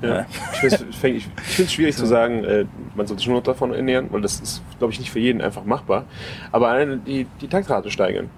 [0.02, 0.26] Ja.
[0.52, 0.58] Ich
[0.94, 1.22] finde
[1.58, 4.62] es schwierig zu sagen, äh, man sollte sich nur noch davon ernähren, weil das ist,
[4.78, 6.04] glaube ich, nicht für jeden einfach machbar.
[6.52, 8.30] Aber eine, die, die Taktrate steigern.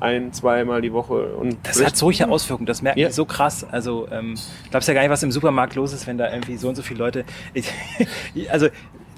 [0.00, 1.34] Ein, zweimal die Woche.
[1.36, 3.08] Und Das hat solche Auswirkungen, das merken Ja.
[3.08, 3.66] die so krass.
[3.70, 4.34] Also, ähm,
[4.70, 6.82] glaubst ja gar nicht, was im Supermarkt los ist, wenn da irgendwie so und so
[6.82, 7.24] viele Leute.
[8.50, 8.68] also,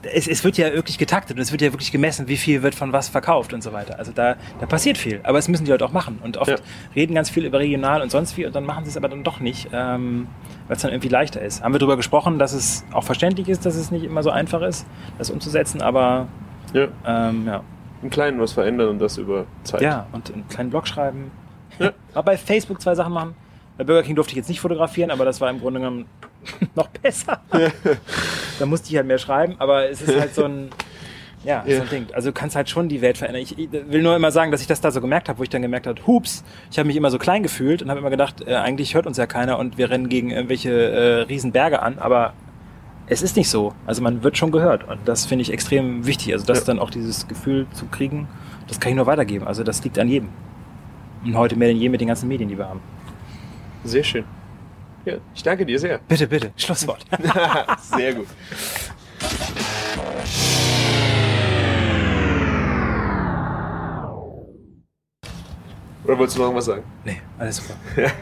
[0.02, 2.74] es, es wird ja wirklich getaktet und es wird ja wirklich gemessen, wie viel wird
[2.74, 3.98] von was verkauft und so weiter.
[3.98, 5.20] Also da, da passiert viel.
[5.22, 6.18] Aber es müssen die Leute auch machen.
[6.22, 6.56] Und oft Ja.
[6.94, 9.22] reden ganz viel über regional und sonst wie und dann machen sie es aber dann
[9.24, 10.26] doch nicht, ähm,
[10.66, 11.62] weil es dann irgendwie leichter ist.
[11.62, 14.62] Haben wir darüber gesprochen, dass es auch verständlich ist, dass es nicht immer so einfach
[14.62, 14.86] ist,
[15.18, 16.26] das umzusetzen, aber
[16.72, 17.62] Ja, ähm, ja.
[18.02, 19.82] im Kleinen was verändern und das über Zeit.
[19.82, 21.30] Ja, und einen kleinen Blog schreiben.
[21.78, 21.92] Ja.
[22.14, 23.34] Aber bei Facebook zwei Sachen machen.
[23.78, 26.04] Bei Burger King durfte ich jetzt nicht fotografieren, aber das war im Grunde genommen
[26.74, 27.40] noch besser.
[28.58, 30.70] da musste ich halt mehr schreiben, aber es ist halt so ein,
[31.44, 31.76] ja, Ja.
[31.76, 32.06] so ein Ding.
[32.12, 33.42] Also du kannst halt schon die Welt verändern.
[33.42, 35.48] Ich, ich will nur immer sagen, dass ich das da so gemerkt habe, wo ich
[35.50, 38.46] dann gemerkt habe, hups, ich habe mich immer so klein gefühlt und habe immer gedacht,
[38.46, 42.32] äh, eigentlich hört uns ja keiner und wir rennen gegen irgendwelche äh, Riesenberge an, aber
[43.08, 43.74] es ist nicht so.
[43.86, 46.32] Also man wird schon gehört und das finde ich extrem wichtig.
[46.32, 46.64] Also das Ja.
[46.66, 48.28] dann auch dieses Gefühl zu kriegen,
[48.68, 49.46] das kann ich nur weitergeben.
[49.46, 50.28] Also das liegt an jedem.
[51.24, 52.80] Und heute mehr denn je mit den ganzen Medien, die wir haben.
[53.84, 54.24] Sehr schön.
[55.04, 55.98] Ja, ich danke dir sehr.
[56.06, 57.04] Bitte, bitte, Schlusswort.
[57.96, 58.28] sehr gut.
[66.04, 66.82] Oder wolltest du noch was sagen?
[67.04, 67.74] nee, alles super.